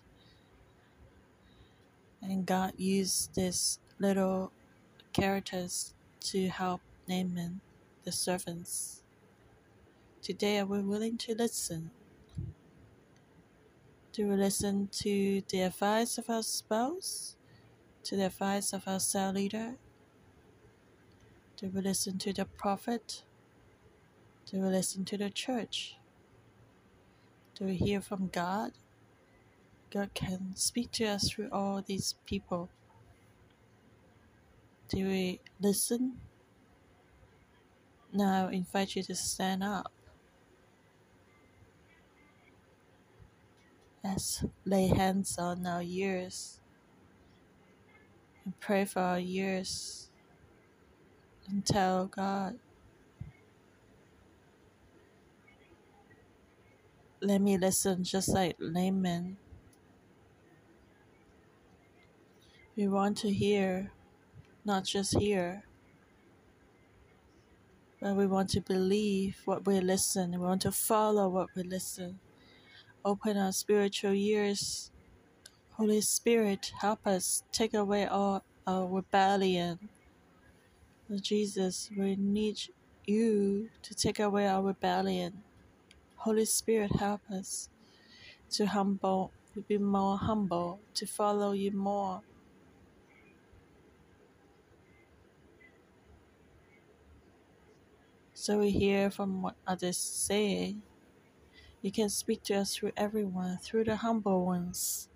And 2.22 2.46
God 2.46 2.74
used 2.78 3.36
these 3.36 3.80
little 4.00 4.52
characters 5.14 5.94
to 6.22 6.50
help 6.50 6.82
Naaman 7.08 7.62
the 8.04 8.12
servants. 8.12 9.04
Today, 10.22 10.60
are 10.60 10.66
we 10.66 10.82
willing 10.82 11.18
to 11.20 11.36
listen? 11.36 11.92
Do 14.14 14.28
we 14.28 14.36
listen 14.36 14.90
to 14.92 15.42
the 15.48 15.62
advice 15.62 16.18
of 16.18 16.30
our 16.30 16.44
spouse? 16.44 17.36
To 18.04 18.16
the 18.16 18.26
advice 18.26 18.74
of 18.74 18.88
our 18.88 19.00
cell 19.00 19.32
leader? 19.32 19.76
Do 21.58 21.72
we 21.74 21.82
listen 21.82 22.18
to 22.20 22.34
the 22.34 22.46
prophet? 22.46 23.24
Do 24.46 24.60
we 24.60 24.68
listen 24.68 25.06
to 25.06 25.18
the 25.18 25.30
church? 25.30 25.96
Do 27.56 27.66
we 27.66 27.76
hear 27.76 28.02
from 28.02 28.28
God? 28.28 28.74
God 29.92 30.14
can 30.14 30.52
speak 30.56 30.92
to 30.94 31.06
us 31.06 31.30
through 31.30 31.50
all 31.52 31.82
these 31.82 32.16
people. 32.26 32.70
Do 34.90 35.08
we 35.08 35.40
listen 35.60 36.18
now 38.14 38.50
I 38.50 38.52
invite 38.52 38.98
you 38.98 39.04
to 39.04 39.16
stand 39.16 39.64
up. 39.64 39.92
Let's 44.04 44.44
lay 44.66 44.88
hands 44.88 45.38
on 45.38 45.66
our 45.66 45.84
ears 45.84 46.60
and 48.44 48.60
pray 48.60 48.86
for 48.86 49.00
our 49.00 49.20
ears 49.20 50.10
and 51.48 51.66
tell 51.66 52.08
God, 52.08 52.58
let 57.22 57.42
me 57.42 57.58
listen 57.58 58.04
just 58.04 58.30
like 58.30 58.60
Naaman. 58.60 59.38
We 62.76 62.88
want 62.88 63.18
to 63.20 63.32
hear, 63.32 63.92
not 64.66 64.86
just 64.86 65.18
hear 65.18 65.64
but 68.02 68.16
we 68.16 68.26
want 68.26 68.50
to 68.50 68.62
believe 68.62 69.42
what 69.46 69.66
we 69.68 69.80
listen. 69.80 70.32
We 70.32 70.40
want 70.40 70.64
to 70.64 70.72
follow 70.72 71.30
what 71.30 71.50
we 71.56 71.62
listen. 71.62 72.20
Open 73.04 73.36
our 73.36 73.52
spiritual 73.52 74.14
ears. 74.14 74.92
Holy 75.72 76.02
Spirit, 76.02 76.72
help 76.82 77.08
us 77.08 77.44
take 77.52 77.74
away 77.74 78.06
all 78.06 78.44
our 78.68 78.88
rebellion. 78.88 79.90
Jesus, 81.20 81.90
we 81.98 82.16
need 82.16 82.60
you 83.08 83.70
to 83.82 83.96
take 83.96 84.20
away 84.20 84.48
our 84.48 84.62
rebellion. 84.62 85.42
Holy 86.18 86.46
Spirit, 86.46 86.96
help 86.98 87.22
us 87.34 87.70
to 88.52 88.68
humble, 88.68 89.32
to 89.56 89.62
be 89.62 89.80
more 89.80 90.18
humble, 90.18 90.80
to 90.94 91.08
follow 91.08 91.54
you 91.54 91.72
more. 91.72 92.22
So 98.36 98.60
we 98.60 98.70
hear 98.70 99.10
from 99.10 99.42
what 99.42 99.56
others 99.66 99.98
say. 99.98 100.76
You 101.82 101.92
can 101.92 102.10
speak 102.10 102.44
to 102.44 102.56
us 102.56 102.76
through 102.76 102.94
everyone, 102.98 103.58
through 103.60 103.86
the 103.86 103.98
humble 103.98 104.46
ones. 104.46 105.10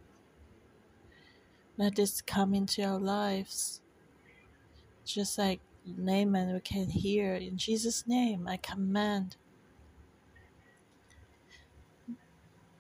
Let 1.78 1.96
this 1.96 2.22
come 2.22 2.54
into 2.54 2.84
our 2.84 3.00
lives. 3.00 3.82
Just 5.06 5.38
like 5.38 5.62
Naaman, 5.86 6.54
we 6.54 6.60
can 6.62 6.90
hear 6.90 7.36
in 7.36 7.58
Jesus' 7.58 8.08
name, 8.08 8.48
I 8.48 8.58
command 8.58 9.38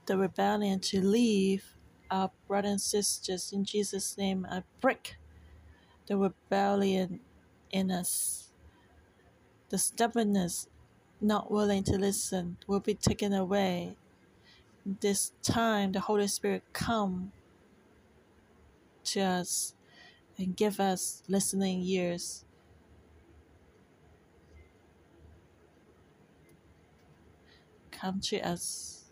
the 0.08 0.18
rebellion 0.18 0.80
to 0.80 1.02
leave 1.06 1.76
our 2.12 2.32
brothers 2.48 2.72
and 2.72 2.82
sisters. 2.82 3.52
In 3.54 3.66
Jesus' 3.66 4.18
name, 4.18 4.48
I 4.50 4.64
break 4.82 5.18
the 6.08 6.18
rebellion 6.18 7.22
in 7.72 7.92
us 7.92 8.46
the 9.70 9.78
stubbornness, 9.78 10.68
not 11.22 11.52
willing 11.52 11.84
to 11.86 11.98
listen, 11.98 12.58
will 12.68 12.80
be 12.80 12.94
taken 12.96 13.34
away. 13.34 13.98
This 14.86 15.32
time, 15.44 15.92
the 15.94 16.02
Holy 16.02 16.28
Spirit 16.28 16.64
come 16.74 17.32
to 19.06 19.22
us 19.22 19.74
and 20.38 20.56
give 20.56 20.80
us 20.80 21.24
listening 21.28 21.82
ears. 21.84 22.46
Come 27.92 28.20
to 28.22 28.40
us. 28.42 29.06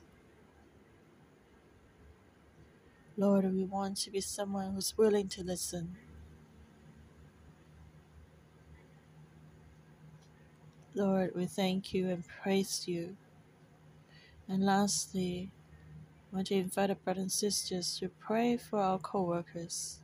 Lord, 3.18 3.46
we 3.54 3.66
want 3.66 3.98
to 3.98 4.12
be 4.12 4.22
someone 4.22 4.74
who's 4.74 4.98
willing 4.98 5.28
to 5.30 5.44
listen. 5.44 5.96
Lord, 10.96 11.32
we 11.36 11.46
thank 11.46 11.94
you 11.94 12.10
and 12.10 12.24
praise 12.28 12.88
you. 12.88 13.16
And 14.48 14.66
lastly, 14.66 15.52
I 16.32 16.36
want 16.36 16.48
to 16.48 16.56
invite 16.56 16.90
our 16.90 16.96
brothers 16.96 17.22
and 17.22 17.32
sisters 17.32 18.00
to 18.00 18.10
pray 18.10 18.58
for 18.58 18.80
our 18.80 19.00
co 19.00 19.24
workers. 19.24 20.00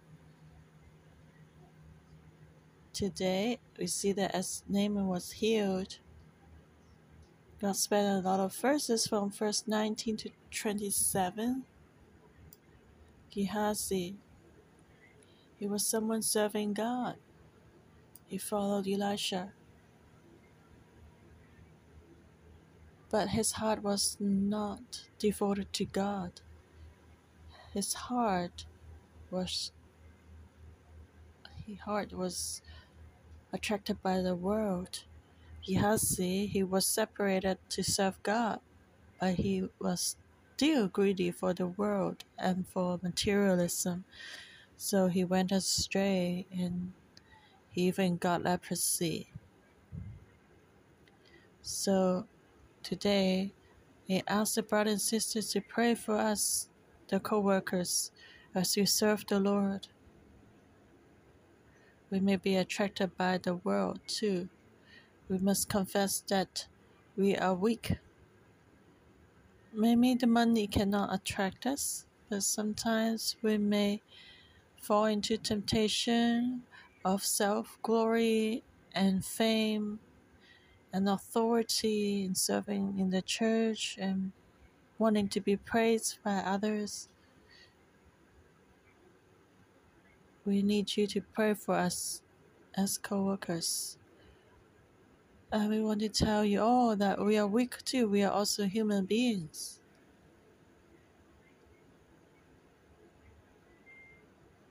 today, 3.00 3.58
we 3.80 3.88
see 3.88 4.12
that 4.12 4.36
as 4.36 4.62
Naaman 4.68 5.08
was 5.08 5.32
healed, 5.32 6.00
God 7.62 7.78
spent 7.78 8.26
a 8.26 8.28
lot 8.28 8.42
of 8.42 8.54
verses 8.54 9.08
from 9.08 9.32
verse 9.32 9.64
19 9.66 10.18
to 10.18 10.30
27. 10.52 11.64
Gehazi, 13.32 14.16
he 15.58 15.66
was 15.66 15.86
someone 15.86 16.22
serving 16.22 16.74
God. 16.74 17.16
He 18.28 18.38
followed 18.38 18.86
Elisha. 18.86 19.54
But 23.10 23.30
his 23.30 23.54
heart 23.54 23.82
was 23.82 24.18
not 24.20 25.10
devoted 25.18 25.74
to 25.74 25.86
God. 25.86 26.42
His 27.74 27.94
heart 27.94 28.66
was 29.32 29.72
his 31.66 31.80
heart 31.80 32.14
was 32.14 32.62
attracted 33.54 34.02
by 34.02 34.22
the 34.22 34.36
world. 34.36 35.04
Gehazi, 35.66 36.48
he 36.48 36.64
was 36.64 36.86
separated 36.86 37.58
to 37.70 37.84
serve 37.84 38.22
God, 38.24 38.60
but 39.20 39.36
he 39.36 39.70
was 39.80 40.16
still 40.56 40.88
greedy 40.88 41.32
for 41.32 41.54
the 41.54 41.68
world 41.68 42.24
and 42.38 42.68
for 42.68 43.00
materialism. 43.02 44.06
So 44.78 45.08
he 45.08 45.24
went 45.24 45.52
astray 45.52 46.48
and 46.52 46.94
he 47.70 47.84
even 47.84 48.18
got 48.18 48.44
leprosy. 48.44 49.30
So 51.62 52.26
today, 52.84 53.54
we 54.08 54.24
ask 54.28 54.56
the 54.56 54.64
brothers 54.64 54.94
and 54.94 55.02
sisters 55.02 55.52
to 55.52 55.62
pray 55.62 55.96
for 55.96 56.16
us, 56.16 56.70
the 57.10 57.20
co 57.20 57.40
workers, 57.40 58.12
as 58.56 58.76
we 58.76 58.86
serve 58.86 59.26
the 59.28 59.40
Lord. 59.40 59.88
We 62.10 62.20
may 62.20 62.38
be 62.38 62.56
attracted 62.56 63.16
by 63.18 63.38
the 63.38 63.56
world 63.56 64.00
too. 64.08 64.50
We 65.28 65.38
must 65.38 65.70
confess 65.70 66.24
that 66.30 66.68
we 67.16 67.36
are 67.36 67.54
weak. 67.54 67.98
Maybe 69.74 70.16
the 70.16 70.28
money 70.28 70.66
cannot 70.68 71.14
attract 71.14 71.68
us, 71.68 72.06
but 72.30 72.44
sometimes 72.44 73.36
we 73.44 73.58
may 73.58 74.02
fall 74.82 75.06
into 75.06 75.38
temptation 75.38 76.64
of 77.06 77.24
self 77.24 77.78
glory 77.84 78.64
and 78.94 79.24
fame 79.24 80.00
and 80.92 81.08
authority 81.08 82.24
in 82.26 82.36
serving 82.36 82.96
in 83.00 83.10
the 83.10 83.22
church 83.22 83.98
and 84.00 84.32
wanting 84.98 85.28
to 85.30 85.40
be 85.40 85.56
praised 85.56 86.18
by 86.24 86.38
others. 86.38 87.10
We 90.46 90.62
need 90.62 90.98
you 90.98 91.06
to 91.08 91.22
pray 91.22 91.54
for 91.54 91.76
us 91.76 92.22
as 92.76 92.98
co 92.98 93.24
workers. 93.24 93.98
And 95.52 95.70
we 95.70 95.82
want 95.82 96.00
to 96.02 96.10
tell 96.10 96.46
you 96.46 96.62
all 96.62 96.96
that 96.96 97.20
we 97.24 97.38
are 97.38 97.48
weak 97.48 97.84
too. 97.84 98.08
We 98.08 98.24
are 98.24 98.32
also 98.32 98.66
human 98.66 99.06
beings. 99.06 99.80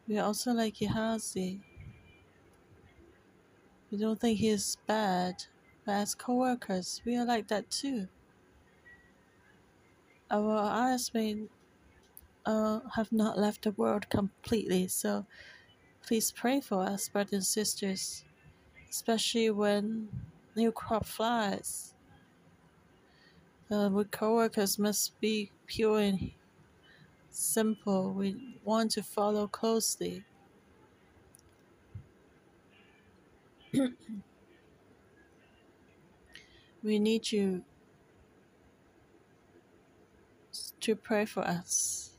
We 0.06 0.18
are 0.18 0.24
also 0.24 0.52
like 0.52 0.78
Gehazi. 0.78 1.60
We 3.90 3.98
don't 3.98 4.20
think 4.20 4.38
he 4.38 4.48
is 4.48 4.76
bad, 4.86 5.44
but 5.88 5.94
as 5.94 6.14
co 6.14 6.34
workers, 6.34 7.00
we 7.06 7.16
are 7.16 7.24
like 7.24 7.48
that 7.48 7.70
too. 7.70 8.08
Our 10.30 10.58
eyes 10.58 11.14
may 11.14 11.44
uh, 12.44 12.80
have 12.94 13.10
not 13.10 13.38
left 13.38 13.62
the 13.62 13.70
world 13.70 14.10
completely, 14.10 14.88
so 14.88 15.24
please 16.02 16.30
pray 16.30 16.60
for 16.60 16.82
us, 16.84 17.08
brothers 17.08 17.32
and 17.32 17.44
sisters, 17.46 18.26
especially 18.90 19.48
when 19.48 20.10
new 20.54 20.72
crop 20.72 21.06
flies. 21.06 21.94
Uh, 23.70 23.88
we 23.90 24.04
co-workers 24.04 24.78
must 24.78 25.18
be 25.22 25.52
pure 25.66 26.00
and 26.00 26.32
simple. 27.30 28.12
We 28.12 28.58
want 28.62 28.90
to 28.92 29.02
follow 29.02 29.46
closely. 29.48 30.26
we 36.88 36.98
need 36.98 37.30
you 37.30 37.62
to 40.80 40.96
pray 40.96 41.26
for 41.26 41.42
us. 41.42 42.12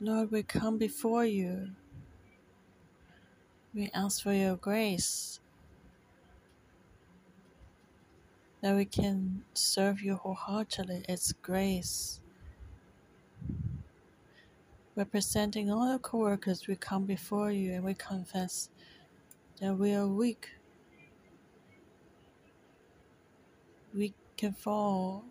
Lord, 0.00 0.30
we 0.30 0.42
come 0.42 0.78
before 0.78 1.26
you. 1.26 1.72
We 3.74 3.90
ask 3.92 4.22
for 4.22 4.32
your 4.32 4.56
grace 4.56 5.40
that 8.60 8.74
we 8.74 8.84
can 8.84 9.44
serve 9.54 10.00
you 10.00 10.16
wholeheartedly. 10.16 11.04
It's 11.08 11.32
grace. 11.32 12.20
Representing 14.96 15.70
all 15.70 15.92
the 15.92 15.98
co 15.98 16.18
workers, 16.18 16.66
we 16.66 16.76
come 16.76 17.04
before 17.04 17.52
you 17.52 17.72
and 17.72 17.84
we 17.84 17.94
confess 17.94 18.68
that 19.60 19.74
we 19.74 19.94
are 19.94 20.06
weak. 20.08 20.48
We 23.94 24.14
can 24.36 24.52
fall, 24.52 25.24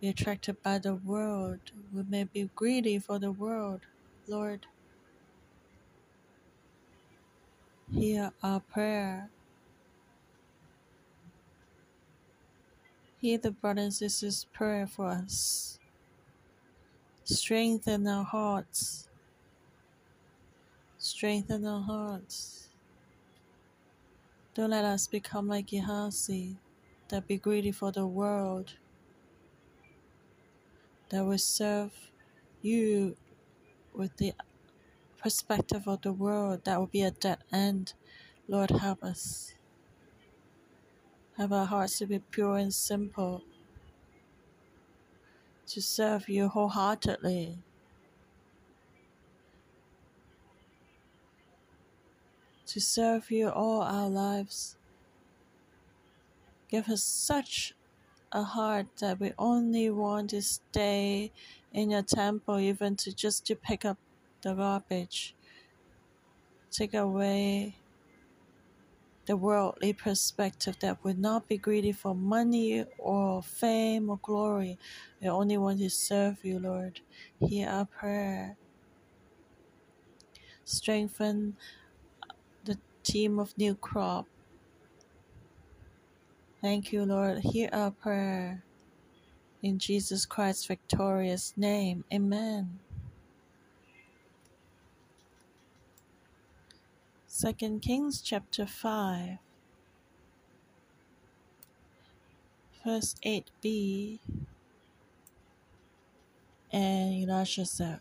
be 0.00 0.08
attracted 0.08 0.62
by 0.62 0.78
the 0.78 0.96
world. 0.96 1.60
We 1.92 2.02
may 2.08 2.24
be 2.24 2.50
greedy 2.56 2.98
for 2.98 3.18
the 3.18 3.32
world. 3.32 3.82
Lord, 4.26 4.66
hear 7.92 8.32
our 8.42 8.60
prayer. 8.60 9.30
Hear 13.22 13.38
the 13.38 13.52
brothers 13.52 14.02
and 14.02 14.10
sisters' 14.10 14.46
prayer 14.52 14.88
for 14.88 15.06
us. 15.06 15.78
Strengthen 17.22 18.08
our 18.08 18.24
hearts. 18.24 19.08
Strengthen 20.98 21.64
our 21.64 21.82
hearts. 21.82 22.68
Don't 24.54 24.70
let 24.70 24.84
us 24.84 25.06
become 25.06 25.46
like 25.46 25.68
Gehazi, 25.68 26.56
that 27.10 27.28
be 27.28 27.38
greedy 27.38 27.70
for 27.70 27.92
the 27.92 28.06
world, 28.08 28.74
that 31.10 31.24
will 31.24 31.38
serve 31.38 31.92
you 32.60 33.16
with 33.94 34.16
the 34.16 34.34
perspective 35.22 35.88
of 35.88 36.02
the 36.02 36.12
world, 36.12 36.62
that 36.64 36.78
will 36.80 36.88
be 36.88 37.02
a 37.02 37.12
dead 37.12 37.38
end. 37.52 37.94
Lord, 38.48 38.70
help 38.70 39.04
us. 39.04 39.51
Have 41.38 41.52
our 41.52 41.66
hearts 41.66 41.98
to 41.98 42.06
be 42.06 42.18
pure 42.18 42.56
and 42.56 42.72
simple, 42.72 43.42
to 45.66 45.80
serve 45.80 46.28
you 46.28 46.48
wholeheartedly. 46.48 47.58
To 52.66 52.80
serve 52.80 53.30
you 53.30 53.48
all 53.48 53.82
our 53.82 54.08
lives. 54.08 54.76
Give 56.68 56.88
us 56.88 57.02
such 57.02 57.74
a 58.30 58.42
heart 58.42 58.86
that 59.00 59.20
we 59.20 59.32
only 59.38 59.90
want 59.90 60.30
to 60.30 60.42
stay 60.42 61.32
in 61.72 61.90
your 61.90 62.02
temple, 62.02 62.58
even 62.58 62.96
to 62.96 63.14
just 63.14 63.46
to 63.46 63.56
pick 63.56 63.84
up 63.84 63.98
the 64.42 64.54
garbage. 64.54 65.34
Take 66.70 66.94
away 66.94 67.76
the 69.26 69.36
worldly 69.36 69.92
perspective 69.92 70.76
that 70.80 71.04
would 71.04 71.18
not 71.18 71.48
be 71.48 71.56
greedy 71.56 71.92
for 71.92 72.14
money 72.14 72.84
or 72.98 73.42
fame 73.42 74.10
or 74.10 74.18
glory. 74.22 74.78
We 75.20 75.28
only 75.28 75.56
want 75.58 75.78
to 75.78 75.90
serve 75.90 76.44
you, 76.44 76.58
Lord. 76.58 77.00
Hear 77.40 77.68
our 77.68 77.84
prayer. 77.84 78.56
Strengthen 80.64 81.56
the 82.64 82.78
team 83.04 83.38
of 83.38 83.56
New 83.56 83.74
Crop. 83.74 84.26
Thank 86.60 86.92
you, 86.92 87.04
Lord. 87.04 87.38
Hear 87.40 87.68
our 87.72 87.90
prayer. 87.90 88.64
In 89.62 89.78
Jesus 89.78 90.26
Christ's 90.26 90.66
victorious 90.66 91.54
name. 91.56 92.04
Amen. 92.12 92.80
Second 97.34 97.80
Kings 97.80 98.20
chapter 98.20 98.66
5 98.66 99.38
verse 102.84 103.14
8b 103.24 104.18
and 106.70 107.30
Elisha 107.30 107.64
said 107.64 108.00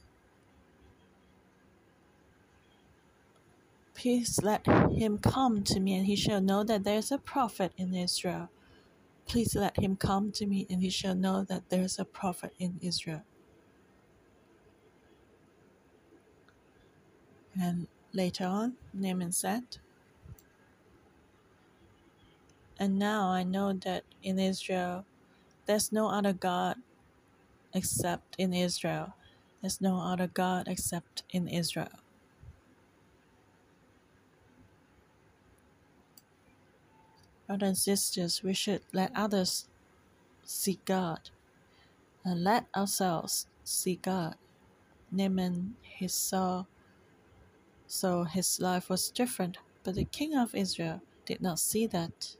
Please 3.93 4.41
let 4.43 4.67
him 4.67 5.17
come 5.17 5.63
to 5.63 5.79
me, 5.79 5.95
and 5.95 6.05
he 6.07 6.17
shall 6.17 6.41
know 6.41 6.65
that 6.65 6.84
there 6.84 6.97
is 6.97 7.09
a 7.09 7.17
prophet 7.17 7.71
in 7.77 7.95
Israel. 7.95 8.49
Please 9.27 9.55
let 9.55 9.79
him 9.79 9.95
come 9.95 10.34
to 10.34 10.45
me, 10.45 10.67
and 10.69 10.82
he 10.82 10.89
shall 10.89 11.15
know 11.15 11.45
that 11.45 11.69
there 11.69 11.84
is 11.84 11.97
a 11.97 12.05
prophet 12.05 12.53
in 12.59 12.79
Israel. 12.82 13.23
And 17.59 17.88
later 18.14 18.45
on, 18.45 18.76
Naaman 18.93 19.32
said, 19.32 19.64
And 22.80 22.99
now 22.99 23.30
I 23.30 23.43
know 23.43 23.74
that 23.74 24.03
in 24.24 24.39
Israel 24.39 25.05
there's 25.68 25.91
no 25.91 26.09
other 26.09 26.34
God 26.34 26.78
except 27.74 28.36
in 28.38 28.53
Israel. 28.53 29.14
There's 29.62 29.82
no 29.82 29.99
other 29.99 30.28
God 30.28 30.68
except 30.68 31.24
in 31.32 31.47
Israel. 31.47 31.89
Brothers 37.47 37.68
and 37.68 37.78
sisters, 37.78 38.43
we 38.43 38.53
should 38.53 38.82
let 38.93 39.12
others 39.16 39.68
see 40.45 40.80
God 40.86 41.30
and 42.26 42.43
let 42.43 42.66
ourselves 42.76 43.47
see 43.64 43.97
God. 44.01 44.36
Naaman, 45.12 45.76
he 45.82 46.07
saw, 46.07 46.66
so 47.91 48.23
his 48.23 48.61
life 48.61 48.89
was 48.89 49.11
different, 49.11 49.57
but 49.83 49.95
the 49.95 50.05
king 50.05 50.33
of 50.33 50.55
Israel 50.55 51.01
did 51.25 51.41
not 51.41 51.59
see 51.59 51.85
that. 51.87 52.37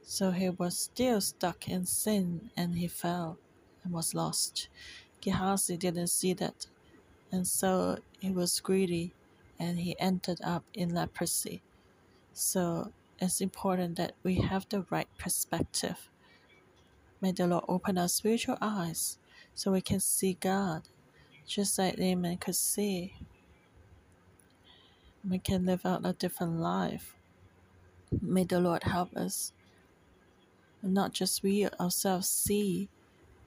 So 0.00 0.30
he 0.30 0.48
was 0.48 0.78
still 0.78 1.20
stuck 1.20 1.68
in 1.68 1.84
sin 1.84 2.50
and 2.56 2.76
he 2.76 2.88
fell 2.88 3.38
and 3.84 3.92
was 3.92 4.14
lost. 4.14 4.70
Gehazi 5.20 5.76
didn't 5.76 6.06
see 6.06 6.32
that, 6.32 6.68
and 7.30 7.46
so 7.46 7.98
he 8.18 8.30
was 8.30 8.60
greedy 8.60 9.12
and 9.58 9.78
he 9.78 9.94
ended 10.00 10.40
up 10.42 10.64
in 10.72 10.94
leprosy. 10.94 11.60
So 12.32 12.94
it's 13.18 13.42
important 13.42 13.96
that 13.98 14.14
we 14.22 14.36
have 14.36 14.66
the 14.70 14.86
right 14.88 15.08
perspective. 15.18 16.08
May 17.20 17.32
the 17.32 17.46
Lord 17.46 17.64
open 17.68 17.98
our 17.98 18.08
spiritual 18.08 18.56
eyes 18.62 19.18
so 19.54 19.72
we 19.72 19.82
can 19.82 20.00
see 20.00 20.32
God, 20.40 20.88
just 21.48 21.78
like 21.78 21.98
Naaman 21.98 22.38
could 22.38 22.56
see. 22.56 23.14
We 25.28 25.38
can 25.38 25.66
live 25.66 25.86
out 25.86 26.06
a 26.06 26.12
different 26.14 26.60
life. 26.60 27.16
May 28.22 28.44
the 28.44 28.60
Lord 28.60 28.84
help 28.84 29.16
us 29.16 29.52
not 30.82 31.12
just 31.12 31.42
we 31.42 31.68
ourselves 31.80 32.28
see, 32.28 32.88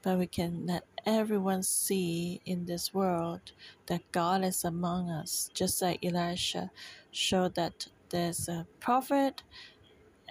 but 0.01 0.19
we 0.19 0.27
can 0.27 0.65
let 0.67 0.85
everyone 1.05 1.63
see 1.63 2.41
in 2.45 2.65
this 2.65 2.93
world 2.93 3.53
that 3.87 4.11
God 4.11 4.43
is 4.43 4.63
among 4.63 5.09
us, 5.09 5.49
just 5.53 5.81
like 5.81 6.03
Elisha 6.05 6.71
showed 7.11 7.55
that 7.55 7.87
there's 8.09 8.49
a 8.49 8.67
prophet 8.79 9.43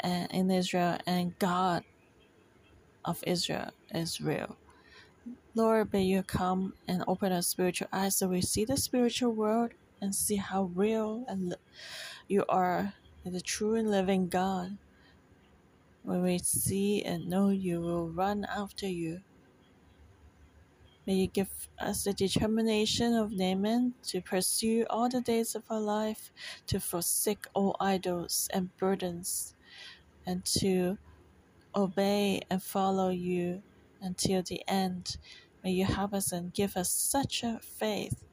uh, 0.05 0.27
in 0.31 0.51
Israel 0.51 0.99
and 1.07 1.39
God 1.39 1.85
of 3.05 3.25
Israel 3.27 3.71
is 3.95 4.21
real. 4.21 4.57
Lord, 5.57 5.93
may 5.93 6.05
you 6.05 6.23
come 6.23 6.75
and 6.87 7.03
open 7.09 7.33
our 7.33 7.43
spiritual 7.43 7.89
eyes 7.93 8.17
so 8.17 8.29
we 8.29 8.41
see 8.41 8.65
the 8.65 8.77
spiritual 8.77 9.33
world 9.33 9.73
and 10.01 10.15
see 10.15 10.37
how 10.37 10.71
real 10.75 11.25
and 11.27 11.57
you 12.29 12.45
are 12.49 12.95
the 13.25 13.41
true 13.41 13.75
and 13.75 13.91
living 13.91 14.29
God. 14.29 14.79
When 16.05 16.23
we 16.23 16.39
see 16.39 17.03
and 17.03 17.29
know 17.29 17.51
you 17.51 17.81
will 17.81 18.09
run 18.09 18.47
after 18.49 18.87
you. 18.87 19.23
May 21.05 21.15
you 21.15 21.27
give 21.27 21.69
us 21.81 22.05
the 22.05 22.13
determination 22.13 23.15
of 23.15 23.33
Naaman 23.33 23.95
to 24.05 24.21
pursue 24.21 24.87
all 24.89 25.09
the 25.09 25.21
days 25.21 25.57
of 25.57 25.65
our 25.69 25.81
life, 25.81 26.31
to 26.69 26.79
forsake 26.79 27.47
all 27.55 27.75
idols 27.81 28.49
and 28.53 28.75
burdens, 28.77 29.57
and 30.25 30.45
to 30.61 30.97
obey 31.75 32.43
and 32.49 32.63
follow 32.63 33.09
you 33.09 33.63
until 34.03 34.43
the 34.43 34.63
end. 34.69 35.17
May 35.65 35.73
you 35.73 35.87
help 35.87 36.15
us 36.15 36.33
and 36.33 36.55
give 36.55 36.77
us 36.77 36.91
such 36.91 37.43
a 37.43 37.61
faith 37.63 38.25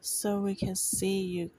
so 0.00 0.40
we 0.40 0.54
can 0.54 0.76
see 0.76 1.20
you 1.20 1.50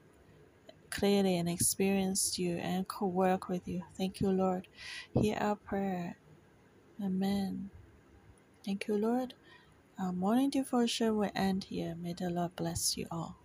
clearly 0.90 1.36
and 1.38 1.48
experience 1.48 2.38
you 2.38 2.56
and 2.58 2.88
co 2.88 3.06
work 3.06 3.48
with 3.48 3.68
you. 3.68 3.82
Thank 3.96 4.20
you, 4.20 4.30
Lord. 4.30 4.68
Hear 5.14 5.36
our 5.40 5.56
prayer. 5.56 6.16
Amen. 7.02 7.70
Thank 8.64 8.88
you, 8.88 8.96
Lord. 8.96 9.34
Our 10.00 10.12
morning 10.12 10.50
devotion 10.50 11.16
will 11.18 11.32
end 11.36 11.64
here. 11.66 11.96
May 11.96 12.14
the 12.14 12.30
Lord 12.30 12.56
bless 12.56 12.98
you 12.98 13.06
all. 13.10 13.39